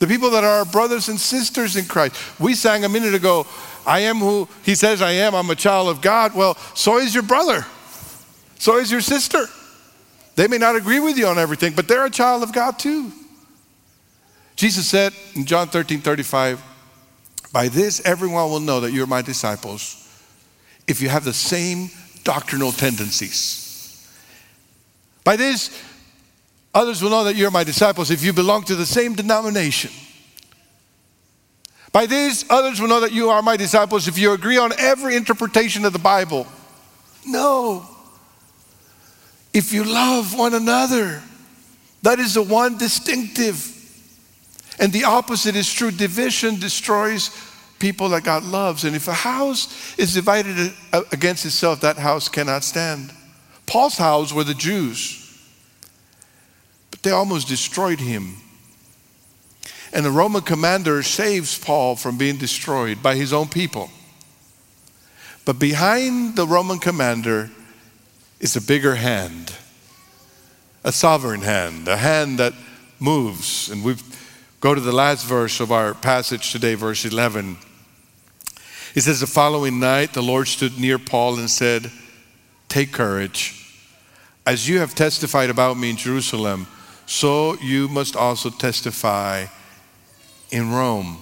The 0.00 0.06
people 0.06 0.28
that 0.32 0.44
are 0.44 0.58
our 0.58 0.64
brothers 0.66 1.08
and 1.08 1.18
sisters 1.18 1.76
in 1.76 1.86
Christ. 1.86 2.38
We 2.38 2.54
sang 2.54 2.84
a 2.84 2.88
minute 2.88 3.14
ago, 3.14 3.46
I 3.86 4.00
am 4.00 4.16
who 4.16 4.46
He 4.64 4.74
says 4.74 5.00
I 5.00 5.12
am. 5.12 5.34
I'm 5.34 5.48
a 5.48 5.56
child 5.56 5.88
of 5.88 6.02
God. 6.02 6.34
Well, 6.34 6.58
so 6.74 6.98
is 6.98 7.14
your 7.14 7.22
brother, 7.22 7.64
so 8.58 8.76
is 8.76 8.92
your 8.92 9.00
sister. 9.00 9.46
They 10.34 10.46
may 10.46 10.58
not 10.58 10.76
agree 10.76 11.00
with 11.00 11.16
you 11.16 11.26
on 11.26 11.38
everything, 11.38 11.72
but 11.74 11.88
they're 11.88 12.04
a 12.04 12.10
child 12.10 12.42
of 12.42 12.52
God 12.52 12.78
too. 12.78 13.10
Jesus 14.56 14.86
said 14.86 15.12
in 15.34 15.44
John 15.44 15.68
13 15.68 16.00
35, 16.00 16.62
By 17.52 17.68
this 17.68 18.04
everyone 18.04 18.50
will 18.50 18.60
know 18.60 18.80
that 18.80 18.92
you're 18.92 19.06
my 19.06 19.22
disciples 19.22 20.02
if 20.86 21.00
you 21.00 21.08
have 21.08 21.24
the 21.24 21.32
same 21.32 21.90
doctrinal 22.24 22.72
tendencies. 22.72 23.62
By 25.24 25.36
this, 25.36 25.70
others 26.74 27.02
will 27.02 27.10
know 27.10 27.24
that 27.24 27.36
you're 27.36 27.50
my 27.50 27.64
disciples 27.64 28.10
if 28.10 28.24
you 28.24 28.32
belong 28.32 28.62
to 28.64 28.74
the 28.76 28.86
same 28.86 29.14
denomination. 29.14 29.90
By 31.92 32.06
this, 32.06 32.44
others 32.50 32.80
will 32.80 32.88
know 32.88 33.00
that 33.00 33.12
you 33.12 33.30
are 33.30 33.42
my 33.42 33.56
disciples 33.56 34.08
if 34.08 34.18
you 34.18 34.32
agree 34.32 34.58
on 34.58 34.72
every 34.78 35.16
interpretation 35.16 35.84
of 35.84 35.92
the 35.92 35.98
Bible. 35.98 36.46
No 37.24 37.86
if 39.56 39.72
you 39.72 39.84
love 39.84 40.38
one 40.38 40.52
another. 40.52 41.22
That 42.02 42.18
is 42.18 42.34
the 42.34 42.42
one 42.42 42.76
distinctive. 42.76 43.72
And 44.78 44.92
the 44.92 45.04
opposite 45.04 45.56
is 45.56 45.72
true. 45.72 45.90
Division 45.90 46.60
destroys 46.60 47.30
people 47.78 48.10
that 48.10 48.24
God 48.24 48.44
loves. 48.44 48.84
And 48.84 48.94
if 48.96 49.08
a 49.08 49.12
house 49.12 49.98
is 49.98 50.14
divided 50.14 50.72
against 51.12 51.44
itself, 51.44 51.80
that 51.80 51.96
house 51.96 52.28
cannot 52.28 52.64
stand. 52.64 53.12
Paul's 53.66 53.96
house 53.96 54.32
were 54.32 54.44
the 54.44 54.54
Jews, 54.54 55.22
but 56.90 57.02
they 57.02 57.10
almost 57.10 57.48
destroyed 57.48 58.00
him. 58.00 58.36
And 59.92 60.04
the 60.04 60.10
Roman 60.10 60.42
commander 60.42 61.02
saves 61.02 61.58
Paul 61.58 61.96
from 61.96 62.18
being 62.18 62.36
destroyed 62.36 63.02
by 63.02 63.14
his 63.14 63.32
own 63.32 63.48
people. 63.48 63.90
But 65.44 65.58
behind 65.58 66.36
the 66.36 66.46
Roman 66.46 66.78
commander 66.78 67.50
is 68.40 68.56
a 68.56 68.60
bigger 68.60 68.96
hand, 68.96 69.52
a 70.84 70.92
sovereign 70.92 71.42
hand, 71.42 71.88
a 71.88 71.96
hand 71.96 72.38
that 72.38 72.52
moves. 73.00 73.70
And 73.70 73.82
we 73.84 73.94
go 74.66 74.74
to 74.74 74.80
the 74.80 74.90
last 74.90 75.24
verse 75.24 75.60
of 75.60 75.70
our 75.70 75.94
passage 75.94 76.50
today, 76.50 76.74
verse 76.74 77.04
11. 77.04 77.56
It 78.96 79.02
says, 79.02 79.20
The 79.20 79.26
following 79.28 79.78
night, 79.78 80.12
the 80.12 80.24
Lord 80.24 80.48
stood 80.48 80.76
near 80.76 80.98
Paul 80.98 81.38
and 81.38 81.48
said, 81.48 81.92
Take 82.68 82.90
courage. 82.90 83.64
As 84.44 84.68
you 84.68 84.80
have 84.80 84.96
testified 84.96 85.50
about 85.50 85.76
me 85.76 85.90
in 85.90 85.96
Jerusalem, 85.96 86.66
so 87.06 87.56
you 87.60 87.86
must 87.86 88.16
also 88.16 88.50
testify 88.50 89.46
in 90.50 90.72
Rome. 90.72 91.18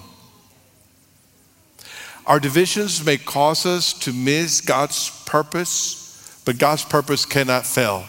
Our 2.25 2.39
divisions 2.39 3.05
may 3.05 3.17
cause 3.17 3.67
us 3.67 3.93
to 3.99 4.11
miss 4.11 4.59
God's 4.59 5.11
purpose 5.27 6.41
but 6.45 6.57
God's 6.57 6.83
purpose 6.83 7.27
cannot 7.27 7.67
fail. 7.67 8.05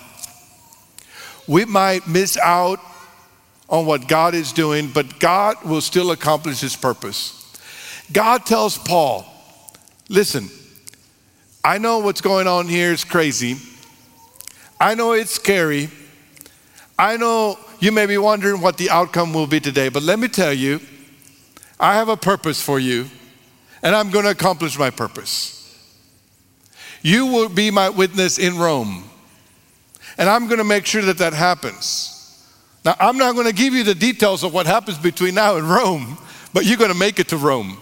We 1.47 1.67
might 1.67 2.07
miss 2.07 2.39
out 2.39 2.81
on 3.69 3.87
what 3.87 4.09
God 4.09 4.35
is 4.35 4.53
doing, 4.53 4.89
but 4.89 5.19
God 5.19 5.57
will 5.65 5.81
still 5.81 6.11
accomplish 6.11 6.61
his 6.61 6.77
purpose. 6.77 7.33
God 8.13 8.47
tells 8.47 8.79
Paul, 8.79 9.27
listen, 10.09 10.49
I 11.65 11.79
know 11.79 11.99
what's 11.99 12.21
going 12.21 12.47
on 12.47 12.69
here 12.69 12.93
is 12.93 13.03
crazy. 13.03 13.57
I 14.81 14.95
know 14.95 15.13
it's 15.13 15.33
scary. 15.33 15.91
I 16.99 17.17
know 17.17 17.59
you 17.81 17.93
may 17.93 18.07
be 18.07 18.19
wondering 18.19 18.61
what 18.61 18.77
the 18.77 18.91
outcome 18.91 19.33
will 19.33 19.47
be 19.47 19.61
today, 19.61 19.89
but 19.89 20.03
let 20.03 20.19
me 20.19 20.29
tell 20.29 20.53
you, 20.53 20.81
I 21.79 21.95
have 21.95 22.09
a 22.09 22.17
purpose 22.17 22.63
for 22.63 22.79
you, 22.79 23.07
and 23.83 23.95
I'm 23.95 24.11
going 24.11 24.25
to 24.25 24.31
accomplish 24.31 24.79
my 24.79 24.91
purpose. 24.91 25.53
You 27.03 27.27
will 27.27 27.49
be 27.49 27.71
my 27.71 27.89
witness 27.89 28.39
in 28.39 28.57
Rome. 28.57 29.05
And 30.19 30.29
I'm 30.29 30.47
going 30.47 30.59
to 30.59 30.65
make 30.65 30.87
sure 30.87 31.03
that 31.03 31.19
that 31.19 31.35
happens. 31.35 32.16
Now, 32.87 32.95
I'm 33.01 33.19
not 33.19 33.35
going 33.35 33.49
to 33.49 33.53
give 33.53 33.75
you 33.75 33.83
the 33.83 33.95
details 33.95 34.45
of 34.45 34.55
what 34.55 34.67
happens 34.67 34.97
between 34.97 35.35
now 35.35 35.57
and 35.57 35.69
Rome, 35.69 36.17
but 36.55 36.65
you're 36.65 36.79
going 36.79 36.93
to 36.93 36.99
make 36.99 37.19
it 37.19 37.29
to 37.29 37.37
Rome. 37.37 37.77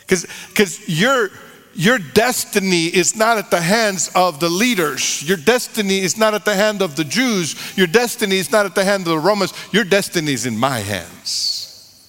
Because 0.00 0.88
your, 0.88 1.28
your 1.74 1.98
destiny 1.98 2.86
is 2.86 3.14
not 3.14 3.38
at 3.38 3.50
the 3.50 3.60
hands 3.60 4.10
of 4.16 4.40
the 4.40 4.48
leaders. 4.48 5.22
Your 5.28 5.36
destiny 5.36 6.00
is 6.00 6.16
not 6.16 6.34
at 6.34 6.44
the 6.44 6.54
hand 6.54 6.80
of 6.80 6.96
the 6.96 7.04
Jews. 7.04 7.76
Your 7.76 7.86
destiny 7.86 8.38
is 8.38 8.50
not 8.50 8.64
at 8.66 8.74
the 8.74 8.82
hand 8.82 9.02
of 9.02 9.10
the 9.10 9.18
Romans. 9.18 9.52
Your 9.72 9.84
destiny 9.84 10.32
is 10.32 10.46
in 10.46 10.58
my 10.58 10.78
hands. 10.78 12.08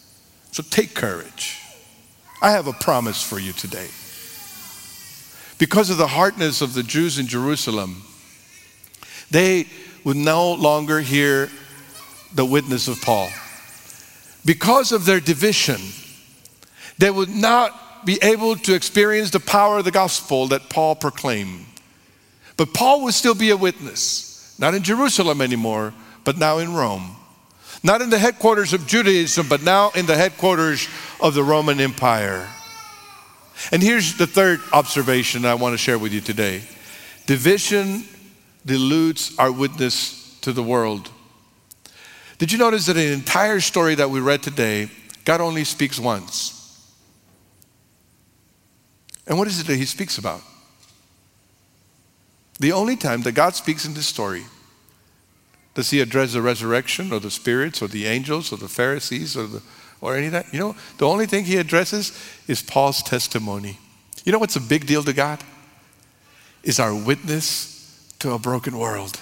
So 0.51 0.63
take 0.63 0.95
courage. 0.95 1.59
I 2.41 2.51
have 2.51 2.65
a 2.65 2.73
promise 2.73 3.21
for 3.21 3.37
you 3.37 3.51
today 3.51 3.89
because 5.61 5.91
of 5.91 5.97
the 5.97 6.07
hardness 6.07 6.61
of 6.61 6.73
the 6.73 6.81
Jews 6.81 7.19
in 7.19 7.27
Jerusalem, 7.27 8.01
they 9.29 9.67
would 10.03 10.17
no 10.17 10.53
longer 10.53 10.99
hear 10.99 11.49
the 12.33 12.45
witness 12.45 12.87
of 12.87 13.01
Paul. 13.01 13.29
Because 14.45 14.91
of 14.91 15.05
their 15.05 15.19
division, 15.19 15.79
they 16.97 17.11
would 17.11 17.29
not 17.29 18.05
be 18.05 18.17
able 18.21 18.55
to 18.55 18.73
experience 18.73 19.29
the 19.29 19.39
power 19.39 19.79
of 19.79 19.85
the 19.85 19.91
gospel 19.91 20.47
that 20.47 20.69
Paul 20.69 20.95
proclaimed. 20.95 21.65
But 22.57 22.73
Paul 22.73 23.03
would 23.03 23.13
still 23.13 23.35
be 23.35 23.51
a 23.51 23.57
witness, 23.57 24.55
not 24.59 24.73
in 24.73 24.83
Jerusalem 24.83 25.41
anymore, 25.41 25.93
but 26.23 26.37
now 26.37 26.57
in 26.57 26.73
Rome. 26.73 27.15
Not 27.83 28.01
in 28.01 28.09
the 28.09 28.19
headquarters 28.19 28.73
of 28.73 28.85
Judaism, 28.85 29.47
but 29.49 29.63
now 29.63 29.91
in 29.95 30.05
the 30.05 30.15
headquarters 30.15 30.87
of 31.19 31.33
the 31.33 31.43
Roman 31.43 31.79
Empire. 31.79 32.47
And 33.71 33.81
here's 33.81 34.17
the 34.17 34.27
third 34.27 34.59
observation 34.73 35.45
I 35.45 35.55
want 35.55 35.73
to 35.73 35.77
share 35.77 35.99
with 35.99 36.13
you 36.13 36.21
today 36.21 36.61
division 37.25 38.03
dilutes 38.65 39.37
our 39.39 39.51
witness 39.51 40.39
to 40.41 40.51
the 40.51 40.63
world. 40.63 41.09
Did 42.37 42.51
you 42.51 42.57
notice 42.57 42.87
that 42.87 42.97
in 42.97 43.07
the 43.07 43.13
entire 43.13 43.59
story 43.59 43.95
that 43.95 44.09
we 44.09 44.19
read 44.19 44.41
today, 44.41 44.89
God 45.25 45.41
only 45.41 45.63
speaks 45.63 45.99
once? 45.99 46.57
And 49.27 49.37
what 49.37 49.47
is 49.47 49.59
it 49.59 49.67
that 49.67 49.75
he 49.75 49.85
speaks 49.85 50.17
about? 50.17 50.41
The 52.59 52.71
only 52.71 52.95
time 52.95 53.21
that 53.23 53.33
God 53.33 53.55
speaks 53.55 53.85
in 53.85 53.93
this 53.93 54.07
story, 54.07 54.43
does 55.73 55.89
he 55.89 56.01
address 56.01 56.33
the 56.33 56.41
resurrection 56.41 57.13
or 57.13 57.19
the 57.19 57.31
spirits 57.31 57.81
or 57.81 57.87
the 57.87 58.05
angels 58.05 58.51
or 58.51 58.57
the 58.57 58.67
Pharisees 58.67 59.37
or, 59.37 59.47
the, 59.47 59.61
or 60.01 60.15
any 60.15 60.27
of 60.27 60.33
that? 60.33 60.53
You 60.53 60.59
know, 60.59 60.75
the 60.97 61.07
only 61.07 61.25
thing 61.25 61.45
he 61.45 61.57
addresses 61.57 62.11
is 62.47 62.61
Paul's 62.61 63.01
testimony. 63.01 63.79
You 64.25 64.31
know 64.31 64.39
what's 64.39 64.55
a 64.55 64.61
big 64.61 64.85
deal 64.85 65.03
to 65.03 65.13
God? 65.13 65.43
Is 66.63 66.79
our 66.79 66.93
witness 66.93 67.80
to 68.21 68.31
a 68.31 68.39
broken 68.39 68.77
world. 68.77 69.19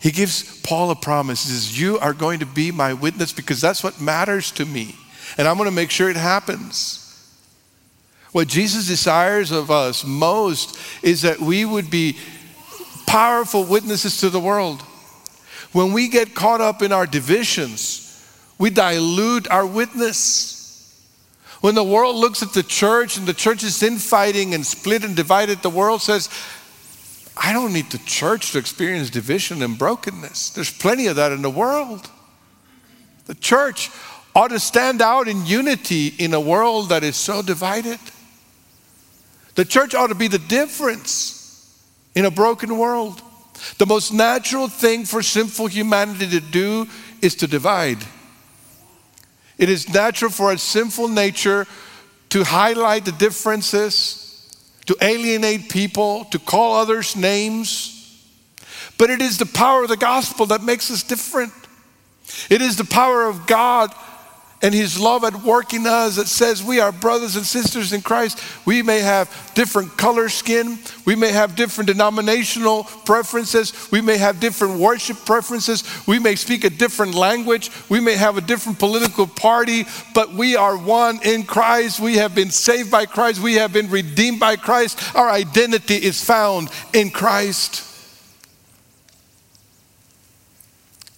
He 0.00 0.10
gives 0.10 0.60
Paul 0.62 0.90
a 0.90 0.96
promise. 0.96 1.44
He 1.44 1.50
says, 1.50 1.80
You 1.80 1.98
are 1.98 2.12
going 2.12 2.40
to 2.40 2.46
be 2.46 2.72
my 2.72 2.92
witness 2.92 3.32
because 3.32 3.60
that's 3.60 3.84
what 3.84 4.00
matters 4.00 4.50
to 4.52 4.64
me. 4.64 4.96
And 5.38 5.46
I'm 5.46 5.56
going 5.56 5.68
to 5.68 5.74
make 5.74 5.90
sure 5.90 6.10
it 6.10 6.16
happens. 6.16 6.98
What 8.32 8.48
Jesus 8.48 8.88
desires 8.88 9.50
of 9.50 9.70
us 9.70 10.04
most 10.04 10.78
is 11.02 11.22
that 11.22 11.38
we 11.38 11.64
would 11.64 11.90
be 11.90 12.16
powerful 13.06 13.64
witnesses 13.64 14.18
to 14.20 14.30
the 14.30 14.40
world. 14.40 14.82
When 15.72 15.92
we 15.92 16.08
get 16.08 16.34
caught 16.34 16.60
up 16.60 16.82
in 16.82 16.92
our 16.92 17.06
divisions, 17.06 18.08
we 18.58 18.70
dilute 18.70 19.50
our 19.50 19.66
witness. 19.66 20.58
When 21.60 21.74
the 21.74 21.84
world 21.84 22.16
looks 22.16 22.42
at 22.42 22.52
the 22.52 22.62
church 22.62 23.16
and 23.16 23.26
the 23.26 23.34
church 23.34 23.62
is 23.62 23.82
infighting 23.82 24.54
and 24.54 24.66
split 24.66 25.04
and 25.04 25.14
divided, 25.14 25.62
the 25.62 25.70
world 25.70 26.02
says, 26.02 26.28
I 27.36 27.52
don't 27.52 27.72
need 27.72 27.90
the 27.90 27.98
church 27.98 28.52
to 28.52 28.58
experience 28.58 29.10
division 29.10 29.62
and 29.62 29.78
brokenness. 29.78 30.50
There's 30.50 30.70
plenty 30.70 31.06
of 31.06 31.16
that 31.16 31.32
in 31.32 31.42
the 31.42 31.50
world. 31.50 32.10
The 33.26 33.34
church 33.34 33.90
ought 34.34 34.48
to 34.48 34.58
stand 34.58 35.00
out 35.00 35.28
in 35.28 35.46
unity 35.46 36.08
in 36.18 36.34
a 36.34 36.40
world 36.40 36.90
that 36.90 37.04
is 37.04 37.16
so 37.16 37.42
divided. 37.42 37.98
The 39.54 39.64
church 39.64 39.94
ought 39.94 40.08
to 40.08 40.14
be 40.14 40.28
the 40.28 40.38
difference 40.38 41.82
in 42.14 42.24
a 42.24 42.30
broken 42.30 42.78
world. 42.78 43.20
The 43.78 43.86
most 43.86 44.12
natural 44.12 44.68
thing 44.68 45.04
for 45.04 45.22
sinful 45.22 45.68
humanity 45.68 46.28
to 46.30 46.40
do 46.40 46.86
is 47.20 47.34
to 47.36 47.46
divide. 47.46 47.98
It 49.58 49.68
is 49.68 49.88
natural 49.88 50.30
for 50.30 50.52
a 50.52 50.58
sinful 50.58 51.08
nature 51.08 51.66
to 52.30 52.44
highlight 52.44 53.04
the 53.04 53.12
differences, 53.12 54.21
to 54.86 54.96
alienate 55.00 55.68
people, 55.68 56.24
to 56.26 56.38
call 56.38 56.74
others 56.74 57.16
names. 57.16 57.98
But 58.98 59.10
it 59.10 59.22
is 59.22 59.38
the 59.38 59.46
power 59.46 59.82
of 59.82 59.88
the 59.88 59.96
gospel 59.96 60.46
that 60.46 60.62
makes 60.62 60.90
us 60.90 61.02
different. 61.02 61.52
It 62.50 62.62
is 62.62 62.76
the 62.76 62.84
power 62.84 63.26
of 63.26 63.46
God 63.46 63.92
and 64.62 64.72
his 64.72 64.98
love 64.98 65.24
at 65.24 65.42
work 65.42 65.74
in 65.74 65.86
us 65.86 66.16
that 66.16 66.28
says 66.28 66.62
we 66.62 66.78
are 66.78 66.92
brothers 66.92 67.34
and 67.34 67.44
sisters 67.44 67.92
in 67.92 68.00
Christ. 68.00 68.42
We 68.64 68.82
may 68.82 69.00
have 69.00 69.28
different 69.54 69.96
color 69.98 70.28
skin, 70.28 70.78
we 71.04 71.16
may 71.16 71.32
have 71.32 71.56
different 71.56 71.88
denominational 71.88 72.84
preferences, 72.84 73.90
we 73.90 74.00
may 74.00 74.16
have 74.16 74.38
different 74.38 74.78
worship 74.78 75.16
preferences, 75.26 75.82
we 76.06 76.20
may 76.20 76.36
speak 76.36 76.62
a 76.62 76.70
different 76.70 77.14
language, 77.14 77.70
we 77.88 77.98
may 77.98 78.14
have 78.14 78.38
a 78.38 78.40
different 78.40 78.78
political 78.78 79.26
party, 79.26 79.84
but 80.14 80.32
we 80.32 80.54
are 80.54 80.76
one 80.76 81.18
in 81.24 81.42
Christ. 81.42 81.98
We 81.98 82.16
have 82.16 82.34
been 82.34 82.50
saved 82.50 82.90
by 82.90 83.06
Christ, 83.06 83.40
we 83.40 83.54
have 83.54 83.72
been 83.72 83.90
redeemed 83.90 84.38
by 84.38 84.56
Christ. 84.56 85.14
Our 85.16 85.28
identity 85.28 85.96
is 85.96 86.22
found 86.22 86.70
in 86.92 87.10
Christ. 87.10 87.88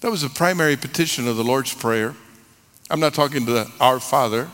That 0.01 0.11
was 0.11 0.23
the 0.23 0.29
primary 0.29 0.77
petition 0.77 1.29
of 1.29 1.37
the 1.37 1.45
Lord's 1.45 1.73
Prayer. 1.73 2.15
I'm 2.91 3.01
not 3.01 3.15
talking 3.15 3.47
to 3.47 3.71
our 3.81 3.99
Father, 3.99 4.49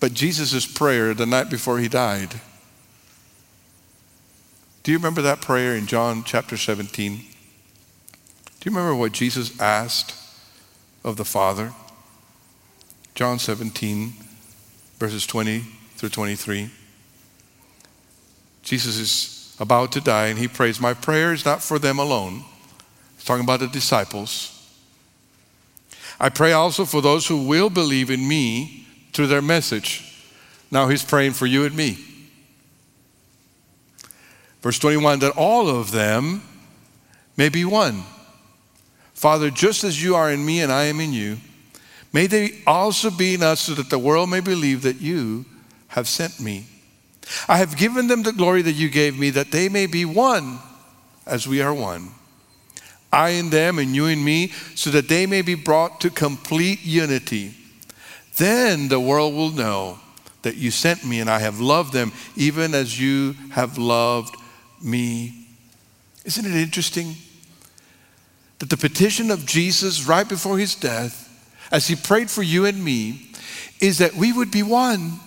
but 0.00 0.12
Jesus' 0.12 0.66
prayer 0.66 1.14
the 1.14 1.26
night 1.26 1.48
before 1.48 1.78
he 1.78 1.88
died. 1.88 2.40
Do 4.82 4.90
you 4.90 4.98
remember 4.98 5.22
that 5.22 5.40
prayer 5.40 5.74
in 5.74 5.86
John 5.86 6.24
chapter 6.24 6.56
17? 6.56 7.16
Do 7.16 8.70
you 8.70 8.76
remember 8.76 8.94
what 8.94 9.12
Jesus 9.12 9.58
asked 9.60 10.14
of 11.04 11.16
the 11.16 11.24
Father? 11.24 11.72
John 13.14 13.38
17, 13.38 14.14
verses 14.98 15.26
20 15.26 15.60
through 15.96 16.08
23. 16.08 16.70
Jesus 18.62 18.98
is 18.98 19.56
about 19.60 19.92
to 19.92 20.00
die 20.00 20.26
and 20.26 20.38
he 20.38 20.48
prays, 20.48 20.80
My 20.80 20.94
prayer 20.94 21.32
is 21.32 21.44
not 21.44 21.62
for 21.62 21.78
them 21.78 21.98
alone. 21.98 22.44
He's 23.16 23.24
talking 23.24 23.44
about 23.44 23.60
the 23.60 23.68
disciples. 23.68 24.51
I 26.22 26.28
pray 26.28 26.52
also 26.52 26.84
for 26.84 27.02
those 27.02 27.26
who 27.26 27.48
will 27.48 27.68
believe 27.68 28.08
in 28.08 28.26
me 28.28 28.86
through 29.12 29.26
their 29.26 29.42
message. 29.42 30.24
Now 30.70 30.86
he's 30.86 31.02
praying 31.02 31.32
for 31.32 31.46
you 31.46 31.64
and 31.64 31.76
me. 31.76 31.98
Verse 34.62 34.78
21 34.78 35.18
that 35.18 35.36
all 35.36 35.68
of 35.68 35.90
them 35.90 36.44
may 37.36 37.48
be 37.48 37.64
one. 37.64 38.04
Father, 39.14 39.50
just 39.50 39.82
as 39.82 40.00
you 40.00 40.14
are 40.14 40.30
in 40.30 40.46
me 40.46 40.60
and 40.60 40.70
I 40.70 40.84
am 40.84 41.00
in 41.00 41.12
you, 41.12 41.38
may 42.12 42.28
they 42.28 42.62
also 42.68 43.10
be 43.10 43.34
in 43.34 43.42
us 43.42 43.62
so 43.62 43.74
that 43.74 43.90
the 43.90 43.98
world 43.98 44.30
may 44.30 44.40
believe 44.40 44.82
that 44.82 45.00
you 45.00 45.44
have 45.88 46.06
sent 46.06 46.38
me. 46.38 46.66
I 47.48 47.56
have 47.56 47.76
given 47.76 48.06
them 48.06 48.22
the 48.22 48.32
glory 48.32 48.62
that 48.62 48.72
you 48.72 48.90
gave 48.90 49.18
me, 49.18 49.30
that 49.30 49.50
they 49.50 49.68
may 49.68 49.86
be 49.86 50.04
one 50.04 50.60
as 51.26 51.48
we 51.48 51.60
are 51.60 51.74
one. 51.74 52.10
I 53.12 53.30
in 53.30 53.50
them 53.50 53.78
and 53.78 53.94
you 53.94 54.06
in 54.06 54.24
me, 54.24 54.52
so 54.74 54.90
that 54.90 55.08
they 55.08 55.26
may 55.26 55.42
be 55.42 55.54
brought 55.54 56.00
to 56.00 56.10
complete 56.10 56.82
unity. 56.82 57.54
Then 58.36 58.88
the 58.88 58.98
world 58.98 59.34
will 59.34 59.50
know 59.50 59.98
that 60.40 60.56
you 60.56 60.70
sent 60.70 61.04
me 61.04 61.20
and 61.20 61.28
I 61.28 61.38
have 61.38 61.60
loved 61.60 61.92
them, 61.92 62.12
even 62.36 62.74
as 62.74 62.98
you 62.98 63.34
have 63.50 63.76
loved 63.76 64.34
me. 64.82 65.46
Isn't 66.24 66.46
it 66.46 66.54
interesting 66.54 67.14
that 68.58 68.70
the 68.70 68.76
petition 68.76 69.30
of 69.30 69.44
Jesus 69.44 70.06
right 70.06 70.28
before 70.28 70.58
his 70.58 70.74
death, 70.74 71.28
as 71.70 71.86
he 71.86 71.96
prayed 71.96 72.30
for 72.30 72.42
you 72.42 72.64
and 72.64 72.82
me, 72.82 73.28
is 73.80 73.98
that 73.98 74.14
we 74.14 74.32
would 74.32 74.50
be 74.50 74.62
one, 74.62 75.20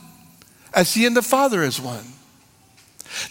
as 0.74 0.94
he 0.94 1.06
and 1.06 1.16
the 1.16 1.22
Father 1.22 1.62
is 1.62 1.80
one? 1.80 2.06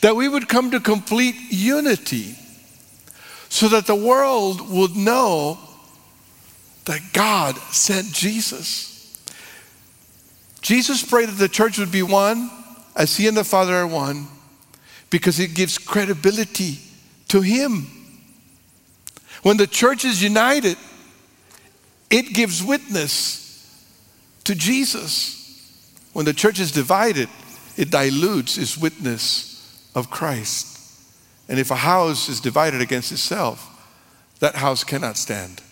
That 0.00 0.14
we 0.14 0.28
would 0.28 0.48
come 0.48 0.70
to 0.70 0.80
complete 0.80 1.34
unity 1.50 2.36
so 3.54 3.68
that 3.68 3.86
the 3.86 3.94
world 3.94 4.68
would 4.68 4.96
know 4.96 5.56
that 6.86 7.00
God 7.12 7.56
sent 7.70 8.12
Jesus. 8.12 9.16
Jesus 10.60 11.04
prayed 11.04 11.28
that 11.28 11.38
the 11.38 11.48
church 11.48 11.78
would 11.78 11.92
be 11.92 12.02
one 12.02 12.50
as 12.96 13.16
he 13.16 13.28
and 13.28 13.36
the 13.36 13.44
Father 13.44 13.76
are 13.76 13.86
one 13.86 14.26
because 15.08 15.38
it 15.38 15.54
gives 15.54 15.78
credibility 15.78 16.78
to 17.28 17.42
him. 17.42 17.86
When 19.44 19.56
the 19.56 19.68
church 19.68 20.04
is 20.04 20.20
united, 20.20 20.76
it 22.10 22.34
gives 22.34 22.60
witness 22.60 23.72
to 24.42 24.56
Jesus. 24.56 25.94
When 26.12 26.24
the 26.24 26.34
church 26.34 26.58
is 26.58 26.72
divided, 26.72 27.28
it 27.76 27.92
dilutes 27.92 28.58
its 28.58 28.76
witness 28.76 29.88
of 29.94 30.10
Christ. 30.10 30.73
And 31.48 31.58
if 31.58 31.70
a 31.70 31.76
house 31.76 32.28
is 32.28 32.40
divided 32.40 32.80
against 32.80 33.12
itself, 33.12 33.70
that 34.40 34.56
house 34.56 34.84
cannot 34.84 35.16
stand. 35.16 35.62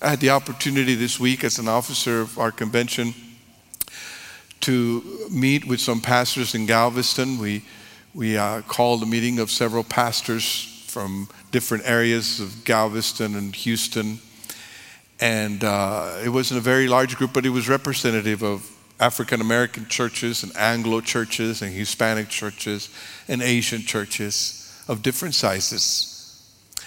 I 0.00 0.10
had 0.10 0.20
the 0.20 0.30
opportunity 0.30 0.94
this 0.94 1.18
week 1.18 1.42
as 1.42 1.58
an 1.58 1.68
officer 1.68 2.20
of 2.20 2.38
our 2.38 2.52
convention 2.52 3.14
to 4.60 5.28
meet 5.30 5.66
with 5.66 5.80
some 5.80 6.00
pastors 6.00 6.54
in 6.54 6.66
Galveston. 6.66 7.38
We, 7.38 7.62
we 8.14 8.36
uh, 8.36 8.62
called 8.62 9.02
a 9.02 9.06
meeting 9.06 9.38
of 9.38 9.50
several 9.50 9.84
pastors 9.84 10.84
from 10.86 11.28
different 11.50 11.84
areas 11.86 12.40
of 12.40 12.64
Galveston 12.64 13.34
and 13.36 13.54
Houston. 13.54 14.18
And 15.20 15.64
uh, 15.64 16.20
it 16.24 16.28
wasn't 16.28 16.58
a 16.58 16.62
very 16.62 16.88
large 16.88 17.16
group, 17.16 17.32
but 17.32 17.46
it 17.46 17.50
was 17.50 17.68
representative 17.68 18.42
of 18.42 18.70
African 18.98 19.40
American 19.40 19.86
churches 19.86 20.42
and 20.42 20.56
Anglo 20.56 21.00
churches 21.00 21.62
and 21.62 21.72
Hispanic 21.72 22.28
churches 22.28 22.88
and 23.28 23.42
Asian 23.42 23.82
churches 23.82 24.84
of 24.88 25.02
different 25.02 25.34
sizes. 25.34 26.12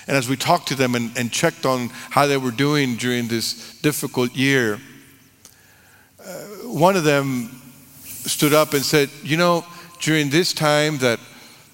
And 0.07 0.17
as 0.17 0.27
we 0.27 0.35
talked 0.35 0.69
to 0.69 0.75
them 0.75 0.95
and, 0.95 1.15
and 1.17 1.31
checked 1.31 1.65
on 1.65 1.89
how 2.09 2.25
they 2.25 2.37
were 2.37 2.51
doing 2.51 2.95
during 2.95 3.27
this 3.27 3.79
difficult 3.81 4.35
year, 4.35 4.79
uh, 6.25 6.31
one 6.63 6.95
of 6.95 7.03
them 7.03 7.61
stood 8.25 8.53
up 8.53 8.73
and 8.73 8.83
said, 8.83 9.09
You 9.23 9.37
know, 9.37 9.65
during 9.99 10.29
this 10.29 10.53
time 10.53 10.97
that, 10.99 11.19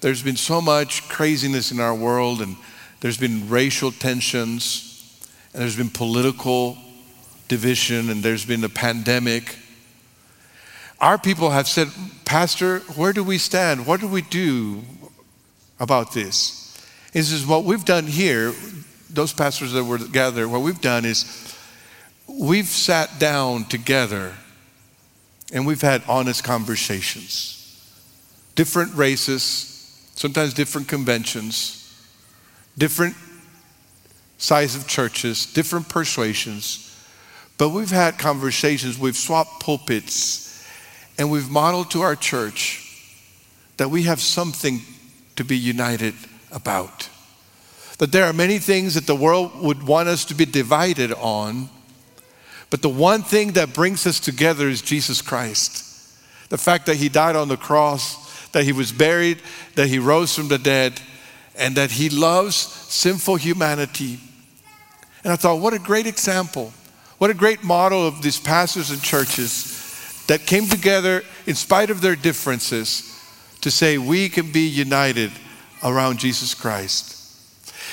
there's 0.00 0.22
been 0.22 0.36
so 0.36 0.60
much 0.60 1.08
craziness 1.08 1.72
in 1.72 1.80
our 1.80 1.94
world, 1.94 2.42
and 2.42 2.56
there's 3.00 3.16
been 3.16 3.48
racial 3.48 3.90
tensions, 3.90 5.18
and 5.52 5.62
there's 5.62 5.76
been 5.76 5.90
political 5.90 6.76
division, 7.48 8.10
and 8.10 8.22
there's 8.22 8.44
been 8.44 8.62
a 8.62 8.68
pandemic. 8.68 9.56
Our 11.00 11.18
people 11.18 11.50
have 11.50 11.68
said, 11.68 11.88
Pastor, 12.24 12.80
where 12.96 13.12
do 13.12 13.22
we 13.22 13.38
stand? 13.38 13.86
What 13.86 14.00
do 14.00 14.08
we 14.08 14.22
do 14.22 14.82
about 15.78 16.12
this? 16.12 16.62
He 17.12 17.22
says, 17.22 17.46
What 17.46 17.64
we've 17.64 17.84
done 17.84 18.06
here, 18.06 18.54
those 19.10 19.32
pastors 19.32 19.72
that 19.72 19.84
were 19.84 19.98
gathered, 19.98 20.48
what 20.48 20.62
we've 20.62 20.80
done 20.80 21.04
is 21.04 21.54
we've 22.26 22.66
sat 22.66 23.18
down 23.18 23.64
together 23.64 24.34
and 25.52 25.66
we've 25.66 25.82
had 25.82 26.02
honest 26.08 26.44
conversations. 26.44 27.52
Different 28.54 28.94
races, 28.94 30.10
sometimes 30.14 30.54
different 30.54 30.88
conventions, 30.88 31.82
different 32.76 33.14
size 34.38 34.74
of 34.74 34.86
churches, 34.86 35.46
different 35.52 35.88
persuasions. 35.88 36.82
But 37.58 37.70
we've 37.70 37.90
had 37.90 38.18
conversations, 38.18 38.98
we've 38.98 39.16
swapped 39.16 39.60
pulpits, 39.60 40.45
and 41.18 41.30
we've 41.30 41.50
modeled 41.50 41.90
to 41.92 42.02
our 42.02 42.16
church 42.16 42.82
that 43.76 43.90
we 43.90 44.04
have 44.04 44.20
something 44.20 44.80
to 45.36 45.44
be 45.44 45.56
united 45.56 46.14
about. 46.52 47.08
That 47.98 48.12
there 48.12 48.24
are 48.24 48.32
many 48.32 48.58
things 48.58 48.94
that 48.94 49.06
the 49.06 49.16
world 49.16 49.60
would 49.60 49.82
want 49.82 50.08
us 50.08 50.24
to 50.26 50.34
be 50.34 50.44
divided 50.44 51.12
on, 51.12 51.68
but 52.68 52.82
the 52.82 52.88
one 52.88 53.22
thing 53.22 53.52
that 53.52 53.72
brings 53.72 54.06
us 54.06 54.20
together 54.20 54.68
is 54.68 54.82
Jesus 54.82 55.22
Christ. 55.22 55.84
The 56.48 56.58
fact 56.58 56.86
that 56.86 56.96
He 56.96 57.08
died 57.08 57.36
on 57.36 57.48
the 57.48 57.56
cross, 57.56 58.48
that 58.50 58.64
He 58.64 58.72
was 58.72 58.92
buried, 58.92 59.40
that 59.74 59.88
He 59.88 59.98
rose 59.98 60.34
from 60.34 60.48
the 60.48 60.58
dead, 60.58 61.00
and 61.58 61.76
that 61.76 61.92
He 61.92 62.10
loves 62.10 62.56
sinful 62.56 63.36
humanity. 63.36 64.20
And 65.24 65.32
I 65.32 65.36
thought, 65.36 65.60
what 65.60 65.74
a 65.74 65.78
great 65.78 66.06
example. 66.06 66.72
What 67.18 67.30
a 67.30 67.34
great 67.34 67.64
model 67.64 68.06
of 68.06 68.20
these 68.20 68.38
pastors 68.38 68.90
and 68.90 69.02
churches 69.02 69.75
that 70.26 70.46
came 70.46 70.66
together 70.66 71.22
in 71.46 71.54
spite 71.54 71.90
of 71.90 72.00
their 72.00 72.16
differences 72.16 73.12
to 73.60 73.70
say 73.70 73.98
we 73.98 74.28
can 74.28 74.52
be 74.52 74.66
united 74.66 75.30
around 75.82 76.18
Jesus 76.18 76.54
Christ. 76.54 77.12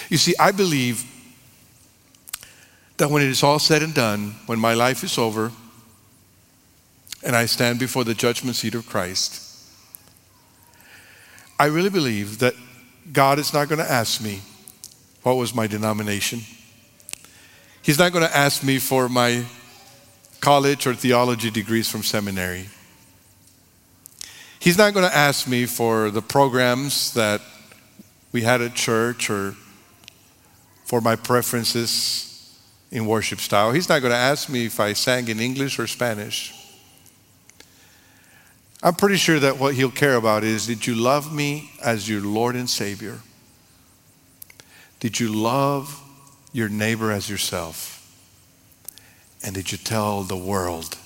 You 0.10 0.18
see, 0.18 0.34
I 0.40 0.52
believe 0.52 1.06
that 2.98 3.10
when 3.10 3.22
it 3.22 3.30
is 3.30 3.44
all 3.44 3.60
said 3.60 3.84
and 3.84 3.94
done, 3.94 4.36
when 4.46 4.60
my 4.60 4.74
life 4.74 5.04
is 5.04 5.18
over, 5.18 5.52
and 7.24 7.36
I 7.36 7.46
stand 7.46 7.80
before 7.80 8.04
the 8.04 8.14
judgment 8.14 8.56
seat 8.56 8.76
of 8.76 8.86
Christ, 8.86 9.42
I 11.60 11.66
really 11.66 11.90
believe 11.90 12.40
that 12.40 12.54
God 13.12 13.40
is 13.40 13.54
not 13.54 13.70
going 13.70 13.80
to 13.80 13.90
ask 13.90 14.22
me 14.22 14.42
what 15.22 15.38
was 15.38 15.56
my 15.56 15.68
denomination. 15.68 16.42
He's 17.82 18.00
not 18.00 18.12
going 18.12 18.26
to 18.26 18.36
ask 18.36 18.64
me 18.64 18.80
for 18.80 19.08
my 19.10 19.46
college 20.44 20.86
or 20.86 20.94
theology 20.94 21.50
degrees 21.50 21.90
from 21.90 22.04
seminary. 22.04 22.68
He's 24.60 24.78
not 24.78 24.94
going 24.94 25.10
to 25.10 25.16
ask 25.16 25.48
me 25.48 25.66
for 25.66 26.12
the 26.12 26.22
programs 26.22 27.14
that 27.14 27.40
we 28.34 28.42
had 28.42 28.60
at 28.62 28.76
church 28.76 29.30
or 29.30 29.56
for 30.84 31.00
my 31.00 31.16
preferences 31.16 32.60
in 32.92 33.06
worship 33.06 33.40
style. 33.40 33.72
He's 33.72 33.88
not 33.88 34.02
going 34.02 34.12
to 34.12 34.18
ask 34.18 34.50
me 34.50 34.66
if 34.66 34.82
I 34.82 34.92
sang 34.92 35.30
in 35.30 35.40
English 35.40 35.80
or 35.80 35.88
Spanish. 35.88 36.54
I'm 38.84 38.96
pretty 38.96 39.16
sure 39.16 39.40
that 39.40 39.60
what 39.60 39.76
he'll 39.76 39.92
care 39.92 40.16
about 40.16 40.44
is 40.44 40.68
did 40.68 40.86
you 40.86 40.96
love 40.96 41.34
me 41.34 41.72
as 41.82 42.10
your 42.10 42.20
Lord 42.20 42.58
and 42.58 42.70
Savior? 42.70 43.20
Did 45.00 45.22
you 45.22 45.32
love 45.32 46.02
your 46.52 46.68
neighbor 46.68 47.14
as 47.14 47.30
yourself? 47.30 47.93
And 49.44 49.54
did 49.54 49.72
you 49.72 49.78
tell 49.78 50.24
the 50.24 50.38
world 50.38 50.98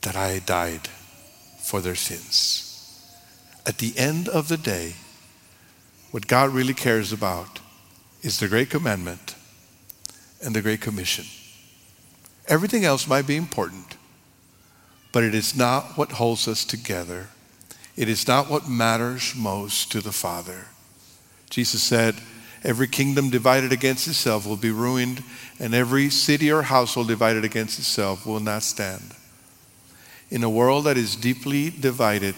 that 0.00 0.16
I 0.16 0.38
died 0.38 0.88
for 1.62 1.80
their 1.80 1.94
sins? 1.94 2.70
At 3.66 3.78
the 3.78 3.96
end 3.96 4.28
of 4.28 4.48
the 4.48 4.56
day, 4.56 4.94
what 6.10 6.26
God 6.26 6.50
really 6.50 6.74
cares 6.74 7.12
about 7.12 7.60
is 8.22 8.38
the 8.38 8.48
Great 8.48 8.70
Commandment 8.70 9.34
and 10.42 10.54
the 10.54 10.62
Great 10.62 10.80
Commission. 10.80 11.26
Everything 12.46 12.84
else 12.84 13.06
might 13.06 13.26
be 13.26 13.36
important, 13.36 13.96
but 15.12 15.24
it 15.24 15.34
is 15.34 15.56
not 15.56 15.96
what 15.96 16.12
holds 16.12 16.46
us 16.46 16.64
together. 16.64 17.28
It 17.96 18.08
is 18.08 18.26
not 18.26 18.50
what 18.50 18.68
matters 18.68 19.34
most 19.34 19.92
to 19.92 20.00
the 20.00 20.12
Father. 20.12 20.66
Jesus 21.50 21.82
said, 21.82 22.16
Every 22.64 22.88
kingdom 22.88 23.28
divided 23.28 23.72
against 23.72 24.08
itself 24.08 24.46
will 24.46 24.56
be 24.56 24.70
ruined, 24.70 25.22
and 25.60 25.74
every 25.74 26.08
city 26.08 26.50
or 26.50 26.62
household 26.62 27.08
divided 27.08 27.44
against 27.44 27.78
itself 27.78 28.24
will 28.24 28.40
not 28.40 28.62
stand. 28.62 29.14
In 30.30 30.42
a 30.42 30.48
world 30.48 30.84
that 30.84 30.96
is 30.96 31.14
deeply 31.14 31.68
divided, 31.68 32.34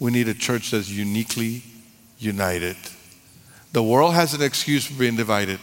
we 0.00 0.10
need 0.10 0.26
a 0.26 0.34
church 0.34 0.70
that's 0.70 0.88
uniquely 0.88 1.62
united. 2.18 2.76
The 3.72 3.82
world 3.82 4.14
has 4.14 4.32
an 4.32 4.42
excuse 4.42 4.86
for 4.86 4.98
being 4.98 5.16
divided. 5.16 5.60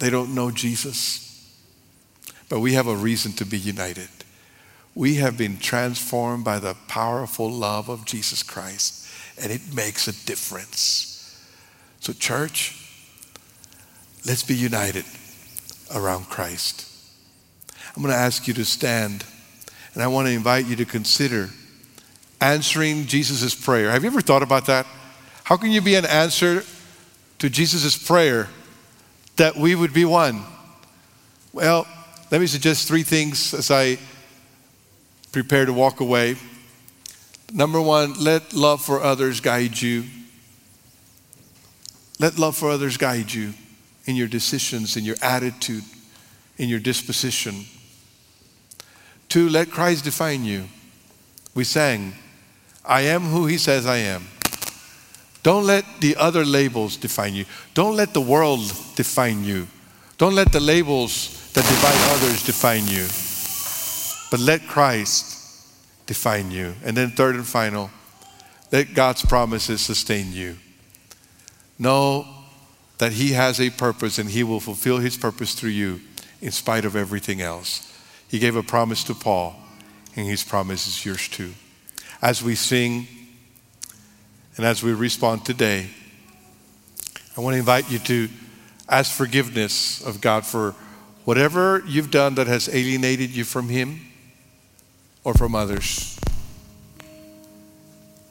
They 0.00 0.10
don't 0.10 0.34
know 0.34 0.50
Jesus. 0.50 1.56
But 2.48 2.60
we 2.60 2.72
have 2.74 2.88
a 2.88 2.96
reason 2.96 3.32
to 3.34 3.46
be 3.46 3.58
united. 3.58 4.08
We 4.94 5.14
have 5.14 5.38
been 5.38 5.56
transformed 5.58 6.44
by 6.44 6.58
the 6.58 6.76
powerful 6.88 7.50
love 7.50 7.88
of 7.88 8.04
Jesus 8.04 8.42
Christ, 8.42 9.08
and 9.40 9.52
it 9.52 9.72
makes 9.72 10.08
a 10.08 10.26
difference. 10.26 11.11
So, 12.02 12.12
church, 12.12 12.76
let's 14.26 14.42
be 14.42 14.56
united 14.56 15.04
around 15.94 16.24
Christ. 16.24 16.84
I'm 17.94 18.02
going 18.02 18.12
to 18.12 18.18
ask 18.18 18.48
you 18.48 18.54
to 18.54 18.64
stand, 18.64 19.24
and 19.94 20.02
I 20.02 20.08
want 20.08 20.26
to 20.26 20.32
invite 20.32 20.66
you 20.66 20.74
to 20.74 20.84
consider 20.84 21.50
answering 22.40 23.06
Jesus' 23.06 23.54
prayer. 23.54 23.92
Have 23.92 24.02
you 24.02 24.10
ever 24.10 24.20
thought 24.20 24.42
about 24.42 24.66
that? 24.66 24.84
How 25.44 25.56
can 25.56 25.70
you 25.70 25.80
be 25.80 25.94
an 25.94 26.04
answer 26.04 26.64
to 27.38 27.48
Jesus' 27.48 27.96
prayer 27.96 28.48
that 29.36 29.54
we 29.54 29.76
would 29.76 29.94
be 29.94 30.04
one? 30.04 30.42
Well, 31.52 31.86
let 32.32 32.40
me 32.40 32.48
suggest 32.48 32.88
three 32.88 33.04
things 33.04 33.54
as 33.54 33.70
I 33.70 33.96
prepare 35.30 35.66
to 35.66 35.72
walk 35.72 36.00
away. 36.00 36.34
Number 37.52 37.80
one, 37.80 38.14
let 38.14 38.54
love 38.54 38.84
for 38.84 39.00
others 39.00 39.38
guide 39.38 39.80
you. 39.80 40.02
Let 42.22 42.38
love 42.38 42.56
for 42.56 42.70
others 42.70 42.96
guide 42.96 43.34
you 43.34 43.52
in 44.04 44.14
your 44.14 44.28
decisions, 44.28 44.96
in 44.96 45.04
your 45.04 45.16
attitude, 45.20 45.82
in 46.56 46.68
your 46.68 46.78
disposition. 46.78 47.66
Two, 49.28 49.48
let 49.48 49.72
Christ 49.72 50.04
define 50.04 50.44
you. 50.44 50.66
We 51.52 51.64
sang, 51.64 52.14
I 52.84 53.00
am 53.02 53.22
who 53.22 53.46
he 53.46 53.58
says 53.58 53.86
I 53.86 53.96
am. 53.96 54.28
Don't 55.42 55.66
let 55.66 55.84
the 56.00 56.14
other 56.14 56.44
labels 56.44 56.96
define 56.96 57.34
you. 57.34 57.44
Don't 57.74 57.96
let 57.96 58.14
the 58.14 58.20
world 58.20 58.72
define 58.94 59.42
you. 59.42 59.66
Don't 60.16 60.36
let 60.36 60.52
the 60.52 60.60
labels 60.60 61.50
that 61.54 61.64
divide 61.64 62.16
others 62.16 62.44
define 62.44 62.86
you. 62.86 63.08
But 64.30 64.38
let 64.38 64.68
Christ 64.68 65.66
define 66.06 66.52
you. 66.52 66.74
And 66.84 66.96
then, 66.96 67.10
third 67.10 67.34
and 67.34 67.46
final, 67.46 67.90
let 68.70 68.94
God's 68.94 69.24
promises 69.24 69.80
sustain 69.80 70.32
you. 70.32 70.56
Know 71.82 72.28
that 72.98 73.10
He 73.10 73.32
has 73.32 73.60
a 73.60 73.70
purpose 73.70 74.18
and 74.20 74.30
He 74.30 74.44
will 74.44 74.60
fulfill 74.60 74.98
His 74.98 75.16
purpose 75.16 75.52
through 75.54 75.70
you 75.70 76.00
in 76.40 76.52
spite 76.52 76.84
of 76.84 76.94
everything 76.94 77.40
else. 77.40 77.92
He 78.28 78.38
gave 78.38 78.54
a 78.54 78.62
promise 78.62 79.02
to 79.04 79.14
Paul, 79.14 79.56
and 80.14 80.24
His 80.24 80.44
promise 80.44 80.86
is 80.86 81.04
yours 81.04 81.28
too. 81.28 81.52
As 82.22 82.40
we 82.40 82.54
sing, 82.54 83.08
and 84.56 84.64
as 84.64 84.84
we 84.84 84.92
respond 84.92 85.44
today, 85.44 85.90
I 87.36 87.40
want 87.40 87.54
to 87.54 87.58
invite 87.58 87.90
you 87.90 87.98
to 87.98 88.28
ask 88.88 89.10
forgiveness 89.10 90.06
of 90.06 90.20
God 90.20 90.46
for 90.46 90.76
whatever 91.24 91.82
you've 91.84 92.12
done 92.12 92.36
that 92.36 92.46
has 92.46 92.68
alienated 92.68 93.30
you 93.30 93.42
from 93.42 93.68
Him 93.68 94.02
or 95.24 95.34
from 95.34 95.56
others. 95.56 96.16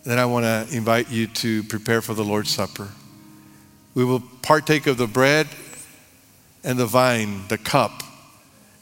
Then 0.06 0.20
I 0.20 0.26
want 0.26 0.46
to 0.46 0.74
invite 0.74 1.10
you 1.10 1.28
to 1.28 1.64
prepare 1.64 2.02
for 2.02 2.14
the 2.14 2.24
Lord's 2.24 2.52
Supper. 2.52 2.88
We 3.94 4.06
will 4.06 4.22
partake 4.42 4.88
of 4.88 4.98
the 4.98 5.08
bread 5.08 5.48
and 6.64 6.78
the 6.78 6.86
vine, 6.86 7.48
the 7.48 7.58
cup, 7.58 8.04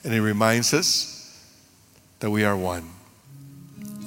and 0.03 0.13
it 0.13 0.21
reminds 0.21 0.73
us 0.73 1.15
that 2.19 2.29
we 2.29 2.43
are 2.43 2.55
one. 2.55 2.89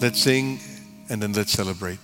Let's 0.00 0.20
sing 0.20 0.60
and 1.08 1.22
then 1.22 1.32
let's 1.32 1.52
celebrate. 1.52 1.98